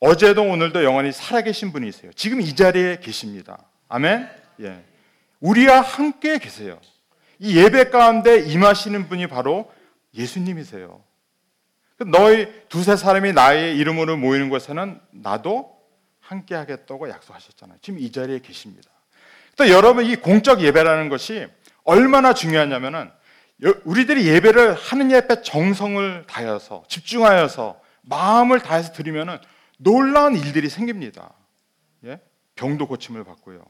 어제도 0.00 0.42
오늘도 0.42 0.84
영원히 0.84 1.12
살아계신 1.12 1.72
분이세요. 1.72 2.12
지금 2.12 2.40
이 2.40 2.54
자리에 2.54 2.98
계십니다. 3.00 3.58
아멘. 3.88 4.28
예. 4.60 4.84
우리와 5.40 5.80
함께 5.80 6.38
계세요. 6.38 6.78
이 7.38 7.56
예배 7.58 7.90
가운데 7.90 8.40
임하시는 8.40 9.08
분이 9.08 9.26
바로 9.28 9.72
예수님이세요. 10.14 11.02
너희 11.98 12.48
두세 12.68 12.96
사람이 12.96 13.32
나의 13.32 13.76
이름으로 13.76 14.16
모이는 14.16 14.48
곳에는 14.50 15.00
나도 15.10 15.74
함께 16.20 16.54
하겠다고 16.54 17.08
약속하셨잖아요. 17.08 17.78
지금 17.80 17.98
이 17.98 18.10
자리에 18.10 18.40
계십니다. 18.40 18.90
또 19.56 19.68
여러분 19.68 20.04
이 20.04 20.16
공적 20.16 20.62
예배라는 20.62 21.08
것이 21.08 21.46
얼마나 21.84 22.32
중요하냐면은 22.32 23.10
우리들이 23.84 24.26
예배를 24.26 24.74
하는 24.74 25.12
예배 25.12 25.42
정성을 25.42 26.24
다해서 26.26 26.82
집중하여서 26.88 27.80
마음을 28.02 28.60
다해서 28.60 28.92
드리면은 28.92 29.38
놀라운 29.76 30.34
일들이 30.36 30.68
생깁니다. 30.68 31.32
예? 32.04 32.20
병도 32.56 32.88
고침을 32.88 33.24
받고요. 33.24 33.64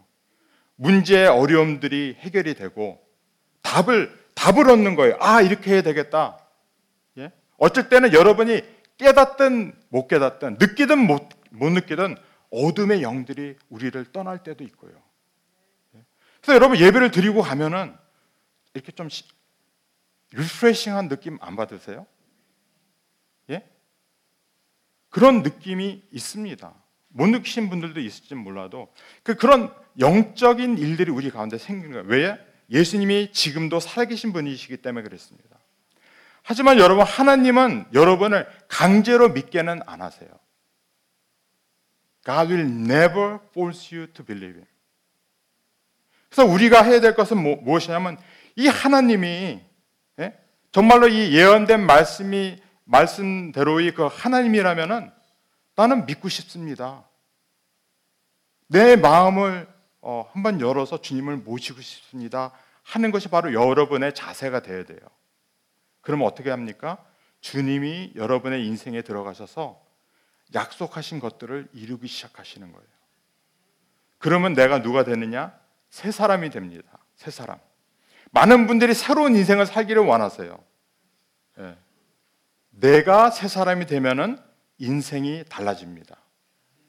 문제의 0.77 1.29
어려움들이 1.29 2.16
해결이 2.20 2.55
되고 2.55 3.01
답을 3.62 4.25
답을 4.35 4.68
얻는 4.70 4.97
거예요. 4.97 5.16
아 5.20 5.41
이렇게 5.41 5.72
해야 5.72 5.83
되겠다. 5.83 6.39
예? 7.65 7.67
어쩔 7.67 7.89
때는 7.89 8.12
여러분이 8.12 8.62
깨닫든 8.99 9.75
못 9.89 10.09
깨닫든 10.09 10.59
느끼든 10.61 10.99
못, 10.99 11.29
못 11.51 11.71
느끼든 11.71 12.17
어둠의 12.51 13.03
영들이 13.03 13.57
우리를 13.69 14.12
떠날 14.12 14.43
때도 14.43 14.62
있고요. 14.65 14.93
예? 15.97 16.05
그래서 16.41 16.55
여러분 16.55 16.79
예배를 16.79 17.11
드리고 17.11 17.43
가면은 17.43 17.97
이렇게 18.75 18.93
좀 18.93 19.09
리프레싱한 20.33 21.09
느낌 21.09 21.39
안 21.41 21.57
받으세요? 21.57 22.07
예? 23.51 23.69
그런 25.09 25.43
느낌이 25.43 26.03
있습니다. 26.11 26.75
못 27.09 27.29
느끼신 27.29 27.71
분들도 27.71 28.01
있을지 28.01 28.35
몰라도 28.35 28.93
그 29.23 29.37
그런 29.37 29.73
영적인 30.01 30.79
일들이 30.79 31.12
우리 31.12 31.31
가운데 31.31 31.59
생기는 31.59 31.93
거예요. 31.93 32.09
왜? 32.09 32.55
예수님이 32.71 33.33
지금도 33.33 33.79
살아계신 33.79 34.33
분이시기 34.33 34.79
때문에 34.79 35.05
그랬습니다. 35.05 35.54
하지만 36.47 36.79
여러분 36.79 37.05
하나님은 37.05 37.87
여러분을 37.95 38.47
강제로 38.69 39.31
믿게는 39.31 39.81
안 39.87 40.03
하세요. 40.03 40.29
God 42.23 42.53
will 42.53 42.71
never 42.71 43.39
force 43.51 43.97
you 43.97 44.13
to 44.13 44.25
believe 44.25 44.57
him. 44.57 44.67
그래서 46.29 46.45
우리가 46.51 46.83
해야 46.83 47.01
될 47.01 47.15
것은 47.15 47.43
뭐, 47.43 47.57
무엇이냐면 47.57 48.19
이 48.57 48.69
하나님이 48.69 49.63
예? 50.21 50.39
정말로 50.71 51.09
이 51.09 51.35
예언된 51.35 51.87
말씀이 51.87 52.61
말씀대로의 52.85 53.95
그 53.95 54.07
하나님이라면은 54.11 55.11
나는 55.77 56.05
믿고 56.05 56.29
싶습니다. 56.29 57.05
내 58.67 58.97
마음을 58.97 59.67
어, 60.03 60.29
한번 60.35 60.61
열어서 60.61 61.01
주님을 61.01 61.39
모시고 61.39 61.81
싶습니다. 61.81 62.53
하는 62.83 63.11
것이 63.11 63.29
바로 63.29 63.55
여러분의 63.55 64.15
자세가 64.15 64.61
되어야 64.61 64.85
돼요. 64.85 64.99
그러면 66.05 66.27
어떻게 66.27 66.51
합니까? 66.51 67.05
주님이 67.41 68.13
여러분의 68.15 68.67
인생에 68.67 69.03
들어가셔서 69.03 69.83
약속하신 70.55 71.21
것들을 71.21 71.69
이루기 71.73 72.07
시작하시는 72.07 72.71
거예요. 72.71 72.87
그러면 74.19 74.55
내가 74.55 74.81
누가 74.81 75.05
되느냐? 75.05 75.59
새 75.91 76.11
사람이 76.11 76.51
됩니다. 76.51 76.99
새 77.17 77.31
사람. 77.31 77.59
많은 78.31 78.67
분들이 78.67 78.95
새로운 78.95 79.37
인생을 79.37 79.67
살기를 79.67 80.03
원하세요. 80.03 80.59
예. 81.59 81.77
내가 82.71 83.31
새 83.31 83.49
사람이 83.49 83.87
되면은 83.87 84.39
인생이 84.79 85.45
달라집니다. 85.49 86.17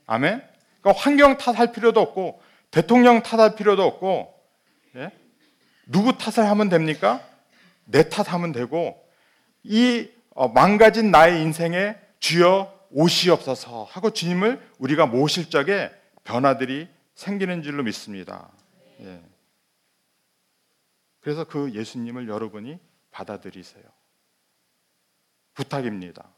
아멘. 0.08 0.42
그러니까 0.82 1.04
환경 1.04 1.38
탓할 1.38 1.72
필요도 1.72 2.00
없고 2.00 2.42
대통령 2.72 3.22
탓할 3.22 3.56
필요도 3.56 3.84
없고 3.84 4.34
예? 4.96 5.12
누구 5.86 6.18
탓을 6.18 6.50
하면 6.50 6.70
됩니까? 6.70 7.22
내 7.86 8.10
탓하면 8.10 8.52
되고 8.52 9.05
이 9.66 10.10
어, 10.32 10.48
망가진 10.48 11.12
나의 11.12 11.42
인생에 11.42 11.96
주여 12.20 12.74
오시옵소서 12.92 13.86
하고 13.86 14.12
주님을 14.12 14.62
우리가 14.80 15.06
모실 15.06 15.50
적에 15.50 15.92
변화들이 16.24 16.88
생기는 17.16 17.64
줄로 17.64 17.84
믿습니다. 17.84 18.52
예. 19.02 19.22
그래서 21.20 21.44
그 21.44 21.74
예수님을 21.74 22.28
여러분이 22.28 22.78
받아들이세요. 23.12 23.84
부탁입니다. 25.54 26.30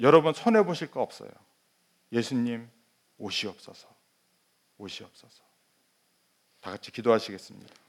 여러분 0.00 0.32
손해 0.32 0.64
보실 0.64 0.90
거 0.90 1.02
없어요. 1.02 1.30
예수님 2.12 2.68
오시옵소서. 3.18 3.88
오시옵소서. 4.78 5.44
다 6.60 6.70
같이 6.70 6.90
기도하시겠습니다. 6.90 7.85